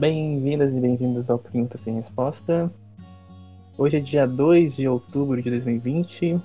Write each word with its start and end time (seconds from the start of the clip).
Bem-vindas 0.00 0.74
e 0.74 0.80
bem-vindos 0.80 1.28
ao 1.28 1.38
Pergunta 1.38 1.76
Sem 1.76 1.96
Resposta. 1.96 2.72
Hoje 3.76 3.98
é 3.98 4.00
dia 4.00 4.26
2 4.26 4.76
de 4.76 4.88
outubro 4.88 5.42
de 5.42 5.50
2020. 5.50 6.40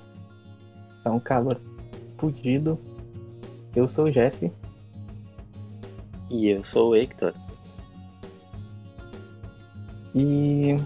Tá 1.02 1.10
um 1.10 1.18
calor 1.18 1.58
fudido. 2.18 2.78
Eu 3.74 3.88
sou 3.88 4.04
o 4.04 4.10
Jeff. 4.12 4.52
E 6.28 6.48
eu 6.48 6.62
sou 6.62 6.90
o 6.90 6.96
Hector. 6.96 7.32
E. 10.14 10.76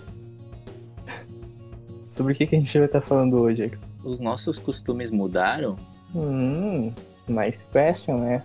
Sobre 2.09 2.35
o 2.35 2.37
que, 2.37 2.47
que 2.47 2.55
a 2.55 2.61
gente 2.61 2.79
vai 2.79 2.87
estar 2.87 3.01
falando 3.01 3.41
hoje, 3.41 3.65
Hector? 3.65 3.89
Os 4.05 4.21
nossos 4.21 4.61
costumes 4.61 5.11
mudaram? 5.11 5.75
Hum, 6.15 6.93
nice 7.27 7.65
question, 7.73 8.21
né? 8.21 8.45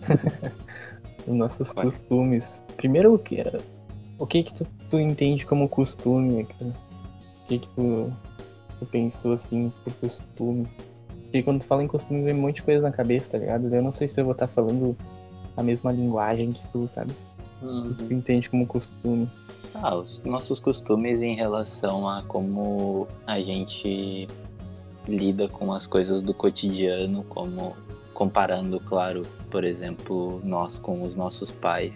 Os 1.28 1.34
nossos 1.36 1.72
costumes. 1.72 2.60
Primeiro, 2.76 3.14
o 3.14 3.18
que, 3.18 3.42
o 4.18 4.26
que, 4.26 4.42
que 4.42 4.54
tu, 4.54 4.66
tu 4.90 4.98
entende 4.98 5.46
como 5.46 5.68
costume? 5.68 6.42
O 6.42 7.46
que, 7.46 7.58
que 7.58 7.68
tu, 7.68 8.12
tu 8.78 8.86
pensou 8.86 9.32
assim 9.32 9.72
por 9.84 9.92
costume? 9.94 10.66
Porque 11.24 11.42
quando 11.42 11.60
tu 11.60 11.66
fala 11.66 11.82
em 11.82 11.88
costume, 11.88 12.22
vem 12.22 12.34
um 12.34 12.40
monte 12.40 12.56
de 12.56 12.62
coisa 12.62 12.82
na 12.82 12.92
cabeça, 12.92 13.30
tá 13.30 13.38
ligado? 13.38 13.74
Eu 13.74 13.82
não 13.82 13.92
sei 13.92 14.06
se 14.06 14.20
eu 14.20 14.24
vou 14.24 14.32
estar 14.32 14.46
falando 14.46 14.96
a 15.56 15.62
mesma 15.62 15.90
linguagem 15.90 16.52
que 16.52 16.62
tu, 16.68 16.88
sabe? 16.88 17.12
O 17.62 17.94
que 17.94 18.04
tu 18.04 18.12
entende 18.12 18.50
como 18.50 18.66
costume. 18.66 19.28
Ah, 19.74 19.94
os 19.96 20.22
nossos 20.24 20.60
costumes 20.60 21.22
em 21.22 21.34
relação 21.34 22.06
a 22.06 22.22
como 22.22 23.08
a 23.26 23.40
gente 23.40 24.26
lida 25.08 25.48
com 25.48 25.72
as 25.72 25.86
coisas 25.86 26.22
do 26.22 26.34
cotidiano, 26.34 27.24
como 27.24 27.74
comparando, 28.12 28.78
claro, 28.78 29.22
por 29.50 29.64
exemplo, 29.64 30.40
nós 30.44 30.78
com 30.78 31.02
os 31.02 31.16
nossos 31.16 31.50
pais, 31.50 31.94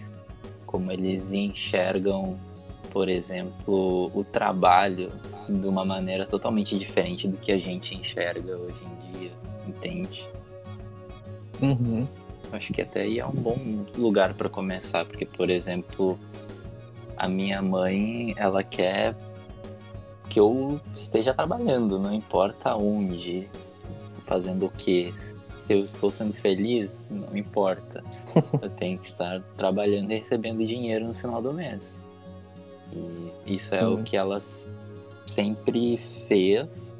como 0.67 0.91
eles 0.91 1.31
enxergam, 1.31 2.37
por 2.91 3.09
exemplo, 3.09 4.11
o 4.13 4.23
trabalho 4.23 5.11
de 5.49 5.67
uma 5.67 5.83
maneira 5.83 6.27
totalmente 6.27 6.77
diferente 6.77 7.27
do 7.27 7.37
que 7.37 7.51
a 7.51 7.57
gente 7.57 7.95
enxerga 7.95 8.55
hoje 8.55 8.77
em 8.85 9.19
dia, 9.19 9.31
entende? 9.67 10.27
Uhum. 11.59 12.07
Acho 12.51 12.71
que 12.71 12.81
até 12.81 13.01
aí 13.01 13.19
é 13.19 13.25
um 13.25 13.31
bom 13.31 13.57
lugar 13.97 14.35
para 14.35 14.47
começar, 14.47 15.05
porque, 15.05 15.25
por 15.25 15.49
exemplo, 15.49 16.19
a 17.17 17.27
minha 17.27 17.61
mãe, 17.61 18.33
ela 18.37 18.63
quer 18.63 19.15
que 20.29 20.39
eu 20.39 20.79
esteja 20.95 21.33
trabalhando, 21.33 21.97
não 21.97 22.13
importa 22.13 22.75
onde, 22.75 23.49
fazendo 24.25 24.67
o 24.67 24.69
que. 24.69 25.13
Se 25.67 25.73
eu 25.73 25.83
estou 25.83 26.09
sendo 26.09 26.31
feliz, 26.33 26.95
não 27.11 27.35
importa. 27.35 28.01
Eu 28.61 28.69
tenho 28.69 28.97
que 28.97 29.05
estar 29.07 29.41
trabalhando 29.57 30.11
e 30.13 30.19
recebendo 30.19 30.65
dinheiro 30.65 31.07
no 31.07 31.13
final 31.13 31.41
do 31.41 31.51
mês. 31.53 31.93
E 33.45 33.53
isso 33.55 33.75
é 33.75 33.85
o 33.85 33.95
Uhum. 33.95 34.03
que 34.03 34.15
ela 34.15 34.39
sempre 35.25 35.97
fez. 36.29 36.93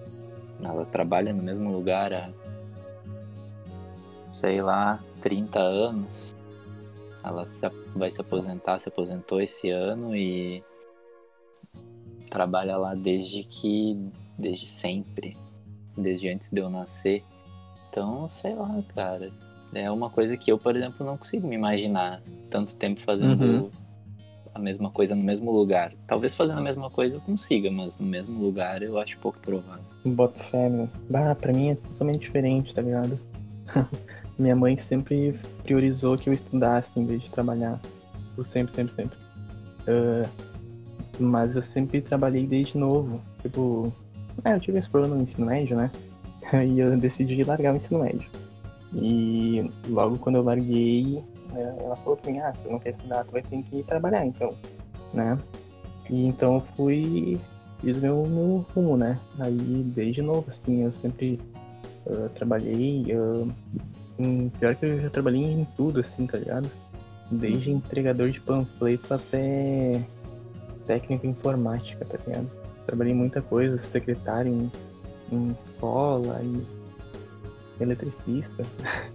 Ela 0.61 0.85
trabalha 0.85 1.31
no 1.33 1.41
mesmo 1.41 1.71
lugar 1.71 2.11
há, 2.13 2.29
sei 4.33 4.61
lá, 4.61 5.01
30 5.21 5.59
anos. 5.59 6.35
Ela 7.23 7.47
se 7.47 7.65
vai 7.95 8.11
se 8.11 8.19
aposentar, 8.19 8.79
se 8.79 8.89
aposentou 8.89 9.39
esse 9.39 9.69
ano 9.69 10.13
e 10.13 10.61
trabalha 12.29 12.75
lá 12.75 12.93
desde 12.95 13.43
que. 13.43 13.97
desde 14.37 14.67
sempre. 14.67 15.37
Desde 15.97 16.27
antes 16.29 16.49
de 16.51 16.59
eu 16.59 16.69
nascer. 16.69 17.23
Então, 17.89 18.29
sei 18.29 18.53
lá, 18.55 18.81
cara. 18.95 19.31
É 19.73 19.91
uma 19.91 20.09
coisa 20.09 20.37
que 20.37 20.51
eu, 20.51 20.57
por 20.57 20.75
exemplo, 20.75 21.05
não 21.05 21.17
consigo 21.17 21.47
me 21.47 21.55
imaginar 21.55 22.21
tanto 22.49 22.75
tempo 22.75 23.01
fazendo 23.01 23.43
Uhum. 23.43 23.69
a 24.55 24.59
mesma 24.59 24.89
coisa 24.89 25.13
no 25.15 25.23
mesmo 25.23 25.51
lugar. 25.51 25.93
Talvez 26.07 26.33
fazendo 26.33 26.59
a 26.59 26.61
mesma 26.63 26.89
coisa 26.89 27.17
eu 27.17 27.21
consiga, 27.21 27.69
mas 27.69 27.97
no 27.99 28.07
mesmo 28.07 28.39
lugar 28.41 28.81
eu 28.81 28.97
acho 28.97 29.17
pouco 29.19 29.37
provável. 29.39 29.83
Boto 30.05 30.41
fé, 30.45 30.69
meu. 30.69 30.89
Bah, 31.09 31.35
pra 31.35 31.51
mim 31.53 31.71
é 31.71 31.75
totalmente 31.75 32.19
diferente, 32.19 32.73
tá 32.73 32.81
ligado? 32.81 33.19
Minha 34.39 34.55
mãe 34.55 34.77
sempre 34.77 35.37
priorizou 35.63 36.17
que 36.17 36.29
eu 36.29 36.33
estudasse 36.33 36.99
em 36.99 37.05
vez 37.05 37.21
de 37.23 37.29
trabalhar. 37.29 37.79
Por 38.35 38.45
sempre, 38.45 38.73
sempre, 38.73 38.95
sempre. 38.95 39.17
Ah, 39.87 40.29
mas 41.19 41.55
eu 41.55 41.61
sempre 41.61 42.01
trabalhei 42.01 42.47
desde 42.47 42.77
novo. 42.77 43.19
Tipo, 43.41 43.91
é, 44.45 44.53
eu 44.53 44.59
tive 44.59 44.79
esse 44.79 44.89
problema 44.89 45.15
no 45.15 45.23
ensino 45.23 45.47
médio, 45.47 45.75
né? 45.75 45.91
E 46.65 46.79
eu 46.79 46.95
decidi 46.97 47.43
largar 47.43 47.73
o 47.73 47.77
ensino 47.77 47.99
médio. 47.99 48.29
E 48.93 49.69
logo 49.89 50.17
quando 50.17 50.37
eu 50.37 50.43
larguei, 50.43 51.21
eh, 51.53 51.75
ela 51.83 51.95
falou 51.97 52.17
pra 52.17 52.31
mim, 52.31 52.39
ah, 52.39 52.53
se 52.53 52.63
tu 52.63 52.69
não 52.71 52.79
quer 52.79 52.91
estudar, 52.91 53.25
tu 53.25 53.33
vai 53.33 53.41
ter 53.41 53.61
que 53.63 53.79
ir 53.79 53.83
trabalhar, 53.83 54.25
então, 54.25 54.53
né? 55.13 55.37
E 56.09 56.25
então 56.25 56.55
eu 56.55 56.61
fui 56.75 57.37
fiz 57.79 57.99
meu, 57.99 58.25
meu 58.25 58.65
rumo, 58.73 58.97
né? 58.97 59.19
Aí, 59.39 59.83
desde 59.95 60.21
novo, 60.21 60.45
assim, 60.47 60.83
eu 60.83 60.91
sempre 60.91 61.39
ah, 62.07 62.29
trabalhei. 62.33 63.05
ah, 63.11 63.47
em- 64.19 64.49
pior 64.49 64.75
que 64.75 64.85
eu 64.85 65.01
já 65.01 65.09
trabalhei 65.09 65.43
em 65.43 65.65
tudo, 65.75 65.99
assim, 65.99 66.25
tá 66.25 66.37
ligado? 66.37 66.69
Desde 67.29 67.71
entregador 67.71 68.29
de 68.29 68.39
panfleto 68.39 69.13
até 69.13 70.01
técnico 70.85 71.27
informática, 71.27 72.05
tá 72.05 72.17
ligado? 72.25 72.49
Trabalhei 72.85 73.13
muita 73.13 73.41
coisa, 73.41 73.77
secretário 73.77 74.51
em, 74.51 74.71
em 75.31 75.49
escola 75.51 76.41
e 76.43 77.83
eletricista. 77.83 78.63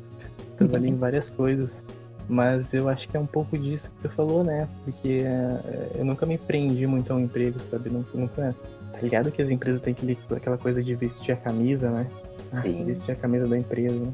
trabalhei 0.56 0.90
em 0.90 0.96
várias 0.96 1.30
coisas. 1.30 1.82
Mas 2.28 2.72
eu 2.72 2.88
acho 2.88 3.08
que 3.08 3.16
é 3.16 3.20
um 3.20 3.26
pouco 3.26 3.58
disso 3.58 3.90
que 3.90 4.08
tu 4.08 4.14
falou, 4.14 4.44
né? 4.44 4.68
Porque 4.84 5.18
eh, 5.24 5.90
eu 5.96 6.04
nunca 6.04 6.24
me 6.24 6.38
prendi 6.38 6.86
muito 6.86 7.12
a 7.12 7.16
um 7.16 7.20
emprego, 7.20 7.58
sabe? 7.58 7.90
Nunca, 7.90 8.16
nunca 8.16 8.56
Tá 8.92 9.00
ligado 9.00 9.32
que 9.32 9.40
as 9.40 9.50
empresas 9.50 9.80
têm 9.80 9.92
aquele, 9.94 10.16
aquela 10.30 10.58
coisa 10.58 10.82
de 10.82 10.94
vestir 10.94 11.32
a 11.32 11.36
camisa, 11.36 11.90
né? 11.90 12.06
Ah, 12.52 12.60
Sim. 12.60 12.84
Vestir 12.84 13.12
a 13.12 13.16
camisa 13.16 13.46
da 13.48 13.58
empresa. 13.58 13.94
né? 13.94 14.12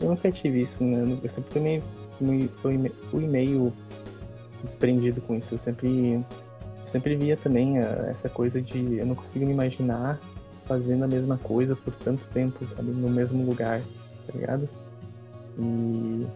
Eu 0.00 0.08
nunca 0.08 0.30
tive 0.30 0.62
isso, 0.62 0.82
né? 0.82 1.18
Eu 1.22 1.28
sempre 1.28 1.52
fui 1.52 1.60
meio, 1.60 1.82
fui, 2.62 2.90
fui, 3.10 3.26
meio 3.26 3.72
desprendido 4.62 5.20
com 5.20 5.36
isso. 5.36 5.54
Eu 5.54 5.58
sempre, 5.58 6.24
sempre 6.86 7.16
via 7.16 7.36
também 7.36 7.80
ah, 7.80 8.06
essa 8.08 8.28
coisa 8.28 8.62
de 8.62 8.98
eu 8.98 9.04
não 9.04 9.14
consigo 9.14 9.44
me 9.44 9.52
imaginar 9.52 10.18
fazendo 10.66 11.04
a 11.04 11.08
mesma 11.08 11.38
coisa 11.38 11.76
por 11.76 11.94
tanto 11.94 12.26
tempo, 12.28 12.64
sabe? 12.66 12.90
No 12.90 13.08
mesmo 13.08 13.44
lugar, 13.44 13.80
tá 14.26 14.32
ligado? 14.34 14.68
E 15.58 16.26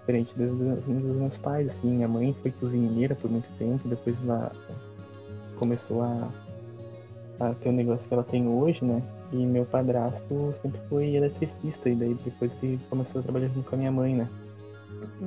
diferente 0.00 0.34
dos, 0.36 0.50
dos 0.50 1.16
meus 1.16 1.38
pais, 1.38 1.68
assim, 1.68 1.94
minha 1.94 2.08
mãe 2.08 2.34
foi 2.42 2.50
cozinheira 2.50 3.14
por 3.14 3.30
muito 3.30 3.50
tempo, 3.58 3.88
depois 3.88 4.20
ela 4.22 4.52
começou 5.56 6.02
a, 6.02 6.28
a 7.38 7.54
ter 7.54 7.68
o 7.68 7.72
negócio 7.72 8.08
que 8.08 8.14
ela 8.14 8.24
tem 8.24 8.48
hoje, 8.48 8.84
né? 8.84 9.02
E 9.32 9.36
meu 9.46 9.64
padrasto 9.64 10.52
sempre 10.54 10.80
foi 10.88 11.14
eletricista, 11.14 11.88
e 11.88 11.94
daí 11.94 12.14
depois 12.24 12.56
ele 12.62 12.80
começou 12.88 13.20
a 13.20 13.22
trabalhar 13.22 13.48
junto 13.48 13.68
com 13.68 13.76
a 13.76 13.78
minha 13.78 13.92
mãe, 13.92 14.16
né? 14.16 14.28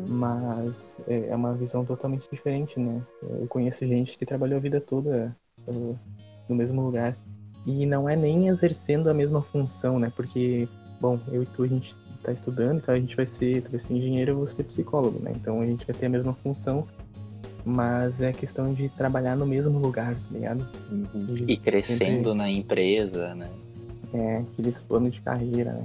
Mas 0.08 0.98
é 1.08 1.30
é 1.30 1.36
uma 1.36 1.54
visão 1.54 1.86
totalmente 1.86 2.28
diferente, 2.30 2.80
né? 2.80 3.02
Eu 3.22 3.48
conheço 3.48 3.86
gente 3.86 4.18
que 4.18 4.26
trabalhou 4.26 4.58
a 4.58 4.62
vida 4.62 4.82
toda 4.82 5.36
no 5.68 6.56
mesmo 6.56 6.82
lugar. 6.82 7.18
E 7.66 7.86
não 7.86 8.08
é 8.10 8.16
nem 8.16 8.48
exercendo 8.50 9.10
a 9.10 9.14
mesma 9.14 9.42
função, 9.42 9.98
né? 10.00 10.12
Porque, 10.16 10.68
bom, 11.00 11.20
eu 11.32 11.44
e 11.44 11.46
tu 11.46 11.64
a 11.64 11.68
gente 11.68 11.96
tá 12.22 12.32
estudando, 12.32 12.78
então 12.78 12.94
a 12.94 13.00
gente 13.00 13.16
vai 13.16 13.26
ser, 13.26 13.62
tu 13.62 13.70
vai 13.72 13.80
ser 13.80 13.94
engenheiro, 13.96 14.32
eu 14.32 14.38
vou 14.38 14.48
ser 14.48 14.64
psicólogo, 14.64 15.20
né? 15.20 15.32
Então 15.36 15.62
a 15.62 15.66
gente 15.66 15.86
vai 15.86 15.96
ter 15.96 16.06
a 16.06 16.10
mesma 16.10 16.34
função, 16.34 16.88
mas 17.66 18.22
é 18.22 18.32
questão 18.32 18.74
de 18.74 18.90
trabalhar 18.90 19.36
no 19.36 19.46
mesmo 19.46 19.80
lugar, 19.80 20.16
tá 20.16 20.22
ligado? 20.32 20.66
E 21.48 21.58
crescendo 21.58 22.34
na 22.34 22.50
empresa, 22.50 23.36
né? 23.36 23.50
É 24.14 24.38
aqueles 24.38 24.82
planos 24.82 25.14
de 25.16 25.22
carreira, 25.22 25.74
né? 25.74 25.84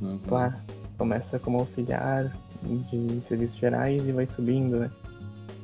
Uhum. 0.00 0.18
Claro, 0.28 0.54
começa 0.96 1.38
como 1.38 1.58
auxiliar 1.58 2.30
de 2.62 3.20
serviços 3.22 3.58
gerais 3.58 4.06
e 4.08 4.12
vai 4.12 4.26
subindo, 4.26 4.80
né? 4.80 4.90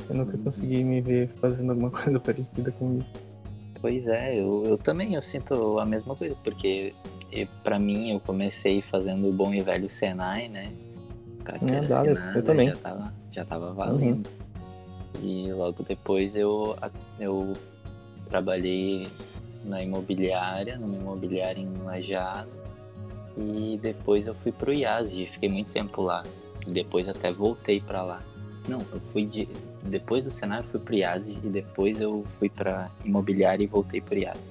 Eu 0.08 0.16
nunca 0.16 0.36
Uhum. 0.36 0.44
consegui 0.44 0.84
me 0.84 1.00
ver 1.00 1.28
fazendo 1.40 1.70
alguma 1.70 1.90
coisa 1.90 2.20
parecida 2.20 2.70
com 2.72 2.98
isso. 2.98 3.23
Pois 3.84 4.06
é, 4.08 4.40
eu, 4.40 4.62
eu 4.64 4.78
também 4.78 5.12
eu 5.14 5.20
sinto 5.20 5.78
a 5.78 5.84
mesma 5.84 6.16
coisa, 6.16 6.34
porque 6.42 6.94
pra 7.62 7.78
mim 7.78 8.12
eu 8.12 8.18
comecei 8.20 8.80
fazendo 8.80 9.28
o 9.28 9.32
bom 9.32 9.52
e 9.52 9.60
velho 9.60 9.90
Senai, 9.90 10.48
né? 10.48 10.72
Carteira 11.44 11.84
É, 11.84 11.88
dá, 11.88 12.02
eu- 12.06 12.16
eu 12.34 12.42
também. 12.42 12.68
Uhum. 12.70 12.74
Já 12.74 12.80
tava, 12.80 13.14
já 13.30 13.44
tava 13.44 13.72
valendo. 13.74 14.26
E 15.22 15.52
logo 15.52 15.82
depois 15.82 16.34
eu, 16.34 16.74
eu 17.20 17.52
trabalhei 18.30 19.06
na 19.66 19.82
imobiliária, 19.82 20.78
numa 20.78 20.96
imobiliária 20.96 21.60
em 21.60 21.70
Lajado. 21.84 22.48
E 23.36 23.78
depois 23.82 24.26
eu 24.26 24.34
fui 24.36 24.50
pro 24.50 24.72
IASG, 24.72 25.26
fiquei 25.26 25.50
muito 25.50 25.70
tempo 25.72 26.00
lá. 26.00 26.22
Depois 26.66 27.06
até 27.06 27.30
voltei 27.30 27.82
pra 27.82 28.02
lá. 28.02 28.22
Não, 28.66 28.78
eu 28.80 29.00
fui 29.12 29.26
de. 29.26 29.46
Depois 29.84 30.24
do 30.24 30.30
Senai 30.30 30.60
eu 30.60 30.64
fui 30.64 30.80
pro 30.80 30.94
IASG 30.94 31.38
e 31.44 31.48
depois 31.48 32.00
eu 32.00 32.24
fui 32.38 32.48
pra 32.48 32.90
imobiliária 33.04 33.62
e 33.64 33.66
voltei 33.66 34.00
pro 34.00 34.18
IASG. 34.18 34.42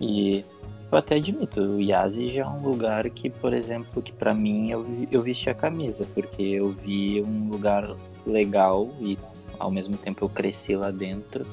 E 0.00 0.44
eu 0.90 0.98
até 0.98 1.16
admito, 1.16 1.60
o 1.60 1.80
IASG 1.80 2.38
é 2.38 2.46
um 2.46 2.60
lugar 2.62 3.08
que, 3.10 3.30
por 3.30 3.52
exemplo, 3.52 4.02
que 4.02 4.12
pra 4.12 4.34
mim 4.34 4.70
eu, 4.70 4.86
eu 5.10 5.22
vesti 5.22 5.48
a 5.50 5.54
camisa, 5.54 6.06
porque 6.14 6.42
eu 6.42 6.70
vi 6.70 7.22
um 7.22 7.48
lugar 7.50 7.94
legal 8.26 8.90
e 9.00 9.18
ao 9.58 9.70
mesmo 9.70 9.96
tempo 9.96 10.24
eu 10.24 10.28
cresci 10.28 10.74
lá 10.76 10.90
dentro 10.90 11.46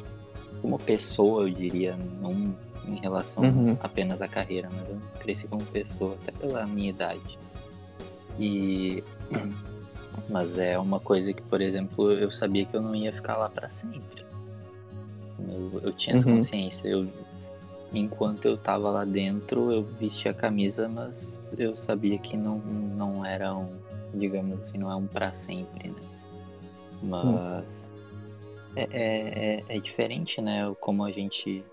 como 0.61 0.77
pessoa, 0.79 1.43
eu 1.43 1.49
diria, 1.49 1.95
não 2.21 2.55
em 2.87 2.95
relação 2.99 3.43
Uhum. 3.43 3.77
apenas 3.81 4.21
à 4.21 4.27
carreira, 4.27 4.69
mas 4.73 4.89
eu 4.89 4.97
cresci 5.19 5.47
como 5.47 5.63
pessoa, 5.65 6.17
até 6.21 6.31
pela 6.31 6.65
minha 6.65 6.89
idade. 6.89 7.37
E 8.39 9.03
mas 10.29 10.57
é 10.57 10.77
uma 10.77 10.99
coisa 10.99 11.33
que, 11.33 11.41
por 11.41 11.61
exemplo, 11.61 12.11
eu 12.11 12.31
sabia 12.31 12.65
que 12.65 12.75
eu 12.75 12.81
não 12.81 12.95
ia 12.95 13.13
ficar 13.13 13.37
lá 13.37 13.49
para 13.49 13.69
sempre. 13.69 14.25
Eu, 15.39 15.79
eu 15.83 15.93
tinha 15.93 16.15
essa 16.15 16.29
Uhum. 16.29 16.35
consciência. 16.35 16.87
Eu, 16.87 17.07
enquanto 17.93 18.45
eu 18.45 18.57
tava 18.57 18.89
lá 18.89 19.05
dentro, 19.05 19.71
eu 19.73 19.83
vestia 19.83 20.31
a 20.31 20.33
camisa, 20.33 20.87
mas 20.87 21.39
eu 21.57 21.75
sabia 21.75 22.17
que 22.19 22.37
não, 22.37 22.59
não 22.59 23.25
era 23.25 23.55
um, 23.55 23.79
digamos 24.13 24.59
assim, 24.61 24.77
não 24.77 24.91
é 24.91 24.95
um 24.95 25.07
para 25.07 25.33
sempre, 25.33 25.89
né? 25.89 25.95
Mas 27.01 27.91
é, 28.75 28.83
é, 28.91 29.55
é, 29.57 29.63
é 29.77 29.79
diferente, 29.79 30.41
né? 30.41 30.73
Como 30.79 31.03
a 31.03 31.11
gente. 31.11 31.63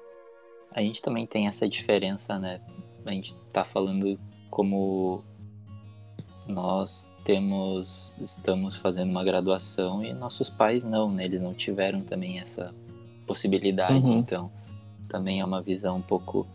A 0.74 0.80
gente 0.80 1.00
também 1.00 1.26
tem 1.26 1.46
essa 1.46 1.68
diferença, 1.68 2.38
né? 2.38 2.60
A 3.04 3.10
gente 3.10 3.34
tá 3.52 3.64
falando 3.64 4.18
como 4.50 5.24
nós 6.46 7.08
temos. 7.26 8.14
Estamos 8.20 8.76
fazendo 8.76 9.10
uma 9.10 9.24
graduação 9.24 10.02
e 10.02 10.12
nossos 10.14 10.48
pais 10.48 10.84
não, 10.84 11.10
né? 11.10 11.24
Eles 11.24 11.42
não 11.42 11.52
tiveram 11.52 12.00
também 12.00 12.38
essa 12.38 12.72
possibilidade, 13.26 14.06
Uhum. 14.06 14.18
então 14.20 14.50
também 15.10 15.40
é 15.40 15.44
uma 15.44 15.60
visão 15.60 15.96
um 15.96 16.02
pouco 16.02 16.46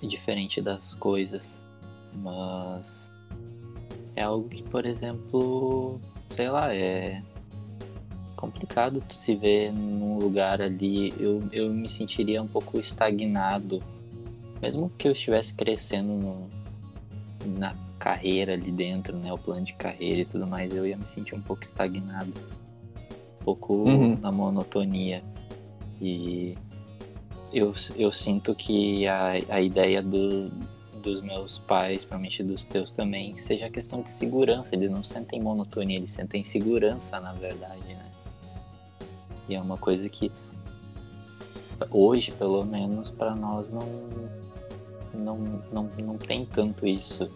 diferente 0.00 0.60
das 0.62 0.94
coisas. 0.94 1.58
Mas 2.14 3.10
é 4.14 4.22
algo 4.22 4.48
que, 4.48 4.62
por 4.62 4.86
exemplo, 4.86 6.00
sei 6.30 6.48
lá, 6.48 6.72
é 6.74 7.20
complicado 8.36 9.02
se 9.12 9.34
ver 9.34 9.72
num 9.72 10.18
lugar 10.18 10.62
ali. 10.62 11.12
Eu, 11.18 11.42
eu 11.52 11.74
me 11.74 11.88
sentiria 11.88 12.40
um 12.40 12.46
pouco 12.48 12.78
estagnado. 12.78 13.82
Mesmo 14.62 14.90
que 14.96 15.08
eu 15.08 15.12
estivesse 15.12 15.52
crescendo 15.54 16.12
no- 16.12 16.50
na 17.58 17.74
carreira 18.00 18.54
ali 18.54 18.72
dentro, 18.72 19.16
né? 19.18 19.32
O 19.32 19.38
plano 19.38 19.64
de 19.64 19.74
carreira 19.74 20.22
e 20.22 20.24
tudo 20.24 20.46
mais, 20.46 20.74
eu 20.74 20.86
ia 20.86 20.96
me 20.96 21.06
sentir 21.06 21.34
um 21.34 21.40
pouco 21.42 21.62
estagnado. 21.62 22.32
Um 23.40 23.44
pouco 23.44 23.74
Uhum. 23.74 24.16
na 24.20 24.32
monotonia. 24.32 25.22
E 26.00 26.56
eu, 27.52 27.74
eu 27.96 28.10
sinto 28.12 28.54
que 28.54 29.06
a, 29.06 29.32
a 29.50 29.60
ideia 29.60 30.02
do, 30.02 30.48
dos 31.02 31.20
meus 31.20 31.58
pais, 31.58 32.04
provavelmente 32.04 32.42
dos 32.42 32.64
teus 32.64 32.90
também, 32.90 33.36
seja 33.38 33.66
a 33.66 33.70
questão 33.70 34.00
de 34.02 34.10
segurança. 34.10 34.74
Eles 34.74 34.90
não 34.90 35.04
sentem 35.04 35.40
monotonia, 35.40 35.96
eles 35.98 36.10
sentem 36.10 36.42
segurança, 36.42 37.20
na 37.20 37.32
verdade, 37.34 37.82
né? 37.86 38.10
E 39.48 39.54
é 39.54 39.60
uma 39.60 39.76
coisa 39.76 40.08
que 40.08 40.32
hoje, 41.90 42.32
pelo 42.32 42.64
menos, 42.64 43.10
para 43.10 43.34
nós 43.34 43.68
não, 43.70 43.88
não, 45.12 45.38
não, 45.72 45.84
não 45.98 46.16
tem 46.16 46.46
tanto 46.46 46.86
isso. 46.86 47.28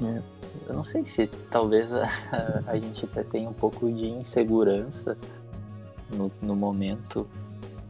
É. 0.00 0.22
Eu 0.68 0.74
não 0.74 0.84
sei 0.84 1.04
se 1.04 1.26
talvez 1.50 1.92
a, 1.92 2.08
a 2.66 2.76
gente 2.78 3.04
até 3.04 3.22
tenha 3.22 3.48
um 3.48 3.54
pouco 3.54 3.90
de 3.90 4.06
insegurança 4.06 5.16
no, 6.14 6.30
no 6.40 6.54
momento 6.54 7.26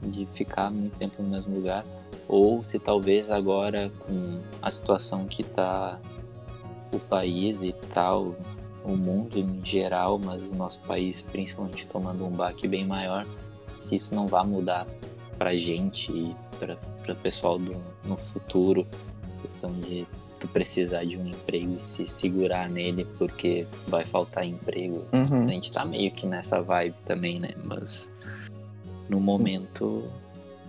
de 0.03 0.27
ficar 0.27 0.71
muito 0.71 0.97
tempo 0.99 1.23
no 1.23 1.29
mesmo 1.29 1.55
lugar, 1.55 1.85
ou 2.29 2.65
se 2.65 2.79
talvez 2.79 3.31
agora 3.31 3.91
com 4.01 4.41
a 4.61 4.71
situação 4.71 5.27
que 5.27 5.43
está 5.43 5.99
o 6.93 6.99
país 6.99 7.63
e 7.63 7.73
tal, 7.95 8.35
o 8.85 8.97
mundo 8.97 9.39
em 9.39 9.65
geral, 9.65 10.19
mas 10.19 10.43
o 10.43 10.55
nosso 10.55 10.81
país 10.81 11.23
principalmente 11.23 11.87
tomando 11.87 12.25
um 12.27 12.31
baque 12.31 12.67
bem 12.67 12.85
maior, 12.85 13.27
se 13.81 13.97
isso 13.97 14.15
não 14.15 14.27
vai 14.27 14.45
mudar 14.45 14.87
pra 15.39 15.55
gente 15.55 16.13
e 16.13 16.37
para 16.59 16.77
o 17.13 17.17
pessoal 17.17 17.59
do, 17.59 17.81
no 18.05 18.17
futuro, 18.17 18.87
questão 19.43 19.73
de 19.81 20.07
tu 20.43 20.49
precisar 20.49 21.05
de 21.05 21.17
um 21.17 21.25
emprego 21.29 21.77
e 21.77 21.81
se 21.81 22.09
segurar 22.09 22.69
nele 22.69 23.07
porque 23.17 23.65
vai 23.87 24.05
faltar 24.05 24.45
emprego. 24.45 25.05
Uhum. 25.13 25.45
A 25.45 25.49
gente 25.49 25.71
tá 25.71 25.85
meio 25.85 26.11
que 26.11 26.27
nessa 26.27 26.61
vibe 26.61 26.97
também, 27.07 27.39
né? 27.39 27.51
Mas 27.65 28.13
no 29.09 29.21
momento 29.21 30.03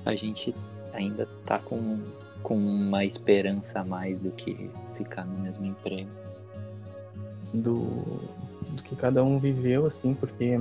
a 0.06 0.14
gente 0.14 0.54
ainda 0.94 1.28
tá 1.44 1.58
com, 1.58 2.00
com 2.44 2.56
uma 2.56 3.04
esperança 3.04 3.80
a 3.80 3.84
mais 3.84 4.20
do 4.20 4.30
que 4.30 4.70
ficar 4.96 5.25
no 5.25 5.40
mesmo 5.40 5.66
emprego. 5.66 6.10
do, 7.52 7.81
do 8.75 8.84
que 8.84 8.96
cada 8.96 9.24
um 9.24 9.40
viveu, 9.40 9.88
assim, 9.88 10.14
porque 10.14 10.56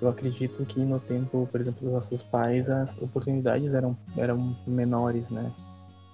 eu 0.00 0.08
acredito 0.08 0.64
que 0.64 0.80
no 0.80 0.98
tempo, 0.98 1.48
por 1.50 1.60
exemplo, 1.60 1.82
dos 1.82 1.92
nossos 1.92 2.24
pais, 2.24 2.68
as 2.68 2.96
oportunidades 3.00 3.72
eram, 3.72 3.96
eram 4.16 4.56
menores, 4.66 5.28
né? 5.30 5.52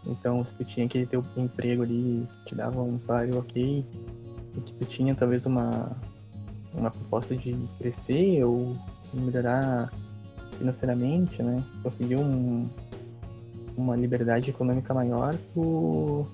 Então, 0.06 0.44
se 0.44 0.54
tu 0.54 0.64
tinha 0.64 0.86
aquele 0.86 1.06
teu 1.06 1.22
emprego 1.36 1.82
ali, 1.82 2.26
que 2.40 2.50
te 2.50 2.54
dava 2.54 2.80
um 2.80 3.00
salário 3.00 3.38
ok, 3.38 3.84
e 4.56 4.60
que 4.60 4.74
tu 4.74 4.84
tinha 4.84 5.14
talvez 5.14 5.44
uma, 5.46 5.96
uma 6.74 6.90
proposta 6.90 7.36
de 7.36 7.54
crescer 7.78 8.42
ou 8.44 8.76
melhorar 9.12 9.92
financeiramente, 10.56 11.42
né? 11.42 11.62
Conseguir 11.82 12.16
um, 12.16 12.64
uma 13.76 13.96
liberdade 13.96 14.50
econômica 14.50 14.92
maior, 14.94 15.34
tu, 15.54 16.26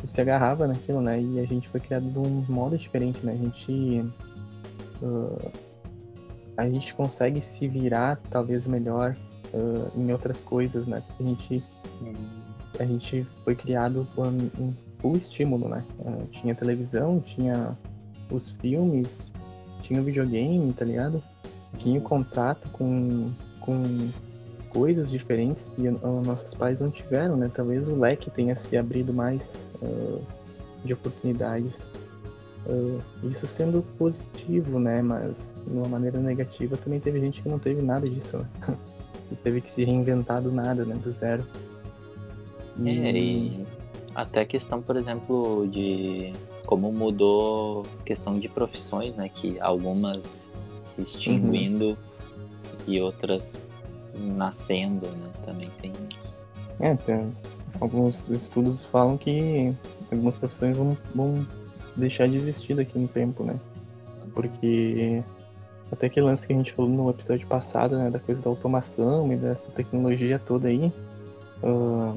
tu 0.00 0.06
se 0.06 0.20
agarrava 0.20 0.66
naquilo, 0.66 1.00
né? 1.00 1.20
E 1.20 1.40
a 1.40 1.44
gente 1.44 1.68
foi 1.68 1.80
criado 1.80 2.10
de 2.10 2.18
um 2.18 2.44
modo 2.48 2.76
diferente, 2.78 3.24
né? 3.24 3.32
A 3.32 3.36
gente 3.36 4.04
ah, 5.02 5.50
a 6.56 6.68
gente 6.68 6.94
consegue 6.94 7.40
se 7.40 7.66
virar 7.66 8.20
talvez 8.30 8.66
melhor 8.66 9.16
ah, 9.54 9.90
em 9.96 10.12
outras 10.12 10.42
coisas, 10.42 10.86
né? 10.86 11.02
Porque 11.06 11.22
a 11.22 11.26
gente 11.26 11.64
a 12.80 12.84
gente 12.86 13.26
foi 13.44 13.54
criado 13.54 14.06
por 14.14 14.26
um 14.26 14.72
full 14.98 15.16
estímulo, 15.16 15.68
né? 15.68 15.84
Ah, 16.04 16.24
tinha 16.32 16.54
televisão, 16.54 17.20
tinha 17.20 17.76
os 18.30 18.52
filmes, 18.52 19.30
tinha 19.82 20.00
o 20.00 20.04
videogame, 20.04 20.72
tá 20.72 20.84
ligado? 20.84 21.22
Tinha 21.78 21.98
o 21.98 22.02
contato 22.02 22.68
com, 22.70 23.30
com 23.60 23.82
coisas 24.70 25.10
diferentes 25.10 25.70
que 25.76 25.88
ah, 25.88 26.22
nossos 26.24 26.54
pais 26.54 26.80
não 26.80 26.90
tiveram, 26.90 27.36
né? 27.36 27.50
Talvez 27.52 27.86
o 27.86 27.94
leque 27.94 28.30
tenha 28.30 28.56
se 28.56 28.76
abrido 28.76 29.12
mais 29.12 29.62
ah, 29.82 30.18
de 30.82 30.94
oportunidades. 30.94 31.86
Ah, 32.66 33.00
isso 33.24 33.46
sendo 33.46 33.82
positivo, 33.98 34.78
né? 34.78 35.02
Mas 35.02 35.54
de 35.66 35.74
uma 35.76 35.88
maneira 35.88 36.18
negativa 36.18 36.78
também 36.78 36.98
teve 36.98 37.20
gente 37.20 37.42
que 37.42 37.48
não 37.48 37.58
teve 37.58 37.82
nada 37.82 38.08
disso, 38.08 38.38
né? 38.38 38.46
e 39.30 39.36
teve 39.36 39.60
que 39.60 39.70
se 39.70 39.84
reinventar 39.84 40.40
do 40.40 40.50
nada, 40.50 40.84
né? 40.84 40.94
Do 40.96 41.12
zero. 41.12 41.44
É, 42.86 43.10
e 43.10 43.64
até 44.14 44.40
a 44.40 44.46
questão, 44.46 44.82
por 44.82 44.96
exemplo, 44.96 45.68
de 45.68 46.32
como 46.66 46.92
mudou 46.92 47.84
a 48.00 48.02
questão 48.04 48.38
de 48.38 48.48
profissões, 48.48 49.14
né? 49.14 49.28
Que 49.28 49.58
algumas 49.60 50.48
se 50.84 51.02
extinguindo 51.02 51.96
e 52.86 53.00
outras 53.00 53.66
nascendo, 54.14 55.06
né? 55.08 55.30
Também 55.44 55.70
tem. 55.80 55.92
É, 56.80 56.94
tem, 56.94 57.30
alguns 57.80 58.28
estudos 58.30 58.84
falam 58.84 59.16
que 59.18 59.74
algumas 60.10 60.36
profissões 60.36 60.76
vão, 60.76 60.96
vão 61.14 61.46
deixar 61.96 62.28
de 62.28 62.36
existir 62.36 62.74
daqui 62.74 62.98
a 62.98 63.00
um 63.00 63.06
tempo, 63.06 63.44
né? 63.44 63.58
Porque 64.34 65.22
até 65.92 66.06
aquele 66.06 66.26
lance 66.26 66.46
que 66.46 66.52
a 66.52 66.56
gente 66.56 66.72
falou 66.72 66.90
no 66.90 67.10
episódio 67.10 67.46
passado, 67.46 67.96
né? 67.96 68.10
Da 68.10 68.18
coisa 68.18 68.40
da 68.40 68.48
automação 68.48 69.32
e 69.32 69.36
dessa 69.36 69.68
tecnologia 69.70 70.38
toda 70.38 70.68
aí, 70.68 70.92
ah, 71.62 72.14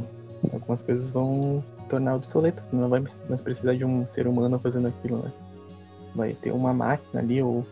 algumas 0.51 0.83
coisas 0.83 1.09
vão 1.12 1.63
se 1.65 1.88
tornar 1.89 2.15
obsoletas, 2.15 2.67
não 2.71 2.89
vai 2.89 3.00
mais 3.00 3.41
precisar 3.41 3.75
de 3.75 3.85
um 3.85 4.05
ser 4.07 4.27
humano 4.27 4.59
fazendo 4.59 4.88
aquilo, 4.88 5.17
né? 5.19 5.31
Vai 6.15 6.33
ter 6.33 6.51
uma 6.51 6.73
máquina 6.73 7.21
ali 7.21 7.41
ou, 7.41 7.65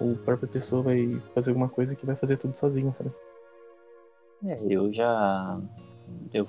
ou 0.00 0.12
a 0.12 0.24
própria 0.24 0.48
pessoa 0.48 0.82
vai 0.82 1.20
fazer 1.34 1.50
alguma 1.50 1.68
coisa 1.68 1.96
que 1.96 2.06
vai 2.06 2.14
fazer 2.16 2.36
tudo 2.36 2.56
sozinho, 2.56 2.94
cara. 2.96 3.12
É, 4.44 4.58
eu 4.68 4.92
já. 4.92 5.60
Eu, 6.32 6.48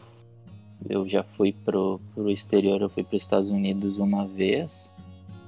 eu 0.89 1.07
já 1.07 1.23
fui 1.23 1.53
pro, 1.53 1.99
pro 2.13 2.29
exterior, 2.29 2.81
eu 2.81 2.89
fui 2.89 3.03
para 3.03 3.15
os 3.15 3.21
Estados 3.21 3.49
Unidos 3.49 3.97
uma 3.99 4.27
vez 4.27 4.91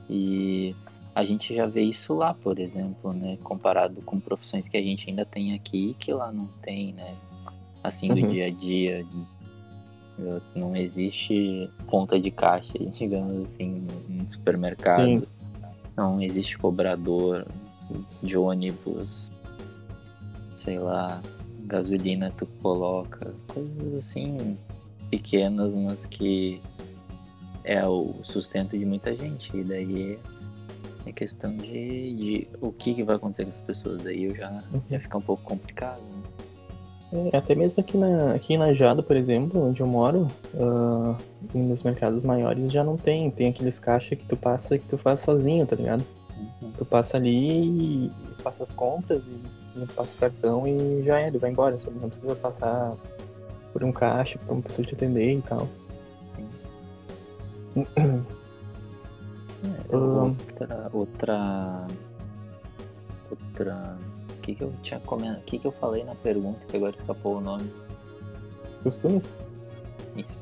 e 0.10 0.76
a 1.14 1.24
gente 1.24 1.56
já 1.56 1.66
vê 1.66 1.82
isso 1.82 2.14
lá, 2.14 2.34
por 2.34 2.60
exemplo, 2.60 3.14
né? 3.14 3.38
Comparado 3.44 4.02
com 4.02 4.20
profissões 4.20 4.68
que 4.68 4.78
a 4.78 4.82
gente 4.82 5.10
ainda 5.10 5.26
tem 5.26 5.54
aqui 5.54 5.96
que 6.00 6.12
lá 6.14 6.32
não 6.32 6.48
tem, 6.62 6.94
né? 6.94 7.16
Assim, 7.84 8.08
do 8.14 8.20
Uhum. 8.20 8.28
dia 8.28 8.48
a 8.48 8.50
dia. 8.50 9.06
Não 10.56 10.76
existe 10.76 11.70
ponta 11.88 12.20
de 12.20 12.32
caixa, 12.32 12.74
digamos 12.94 13.48
assim, 13.48 13.86
no 14.10 14.30
supermercado. 14.30 15.04
Sim. 15.04 15.24
Não 15.96 16.22
existe 16.22 16.58
cobrador 16.58 17.46
de 18.22 18.38
ônibus, 18.38 19.30
sei 20.58 20.80
lá, 20.80 21.22
gasolina 21.66 22.32
tu 22.38 22.46
coloca, 22.62 23.34
coisas 23.48 23.94
assim 23.94 24.58
pequenas, 25.10 25.74
mas 25.74 26.06
que 26.06 26.62
é 27.64 27.86
o 27.86 28.14
sustento 28.24 28.78
de 28.78 28.86
muita 28.86 29.16
gente. 29.16 29.56
E 29.56 29.64
daí 29.64 30.20
É 31.06 31.12
questão 31.12 31.56
de, 31.56 32.16
de 32.16 32.48
o 32.60 32.72
que, 32.72 32.96
que 32.96 33.04
vai 33.04 33.16
acontecer 33.16 33.44
com 33.44 33.50
as 33.50 33.62
pessoas. 33.62 34.06
Aí 34.06 34.24
eu 34.24 34.36
já, 34.36 34.62
já 34.90 35.00
fica 35.00 35.18
um 35.18 35.22
pouco 35.22 35.44
complicado. 35.44 36.02
É, 37.14 37.38
até 37.38 37.56
mesmo 37.56 37.80
aqui 37.80 37.98
na, 37.98 38.34
aqui 38.34 38.54
em 38.54 38.58
Najado, 38.58 39.04
por 39.04 39.16
exemplo, 39.16 39.68
onde 39.68 39.82
eu 39.82 39.88
moro, 39.88 40.28
uh, 40.54 41.16
nos 41.54 41.84
mercados 41.84 42.24
maiores 42.24 42.72
já 42.72 42.84
não 42.84 42.98
tem. 42.98 43.30
Tem 43.32 43.50
aqueles 43.50 43.80
caixas 43.80 44.18
que 44.18 44.26
tu 44.26 44.36
passa 44.36 44.78
que 44.78 44.86
tu 44.86 44.98
faz 44.98 45.20
sozinho, 45.22 45.66
tá 45.66 45.76
ligado? 45.76 46.04
Uhum. 46.62 46.72
Tu 46.78 46.86
passa 46.86 47.18
ali 47.18 48.08
e 48.08 48.12
passa 48.44 48.64
as 48.64 48.74
compras 48.74 49.26
e, 49.28 49.82
e 49.82 49.86
passa 49.88 50.16
o 50.16 50.20
cartão 50.20 50.68
e 50.68 51.04
já 51.04 51.20
é, 51.20 51.28
ele 51.28 51.38
vai 51.38 51.52
embora, 51.52 51.78
sabe? 51.80 51.98
Não 52.00 52.10
precisa 52.10 52.36
passar 52.36 52.94
por 53.72 53.84
um 53.84 53.92
caixa 53.92 54.40
pra 54.40 54.54
uma 54.54 54.62
pessoa 54.62 54.86
te 54.86 54.96
atender 54.96 55.38
e 55.38 55.42
tal. 55.42 55.68
Sim. 56.30 57.86
É, 59.90 59.96
outra, 59.96 60.90
outra. 60.94 61.88
Outra. 63.32 63.98
O 64.46 64.48
que, 64.48 64.54
que 64.54 64.64
eu 64.64 64.72
tinha 64.84 65.00
comentado? 65.00 65.40
O 65.40 65.42
que, 65.42 65.58
que 65.58 65.66
eu 65.66 65.72
falei 65.72 66.04
na 66.04 66.14
pergunta 66.14 66.60
que 66.68 66.78
agora 66.78 66.96
escapou 66.96 67.38
o 67.38 67.42
nome? 67.42 67.68
Costumes? 68.84 69.36
Isso. 70.16 70.40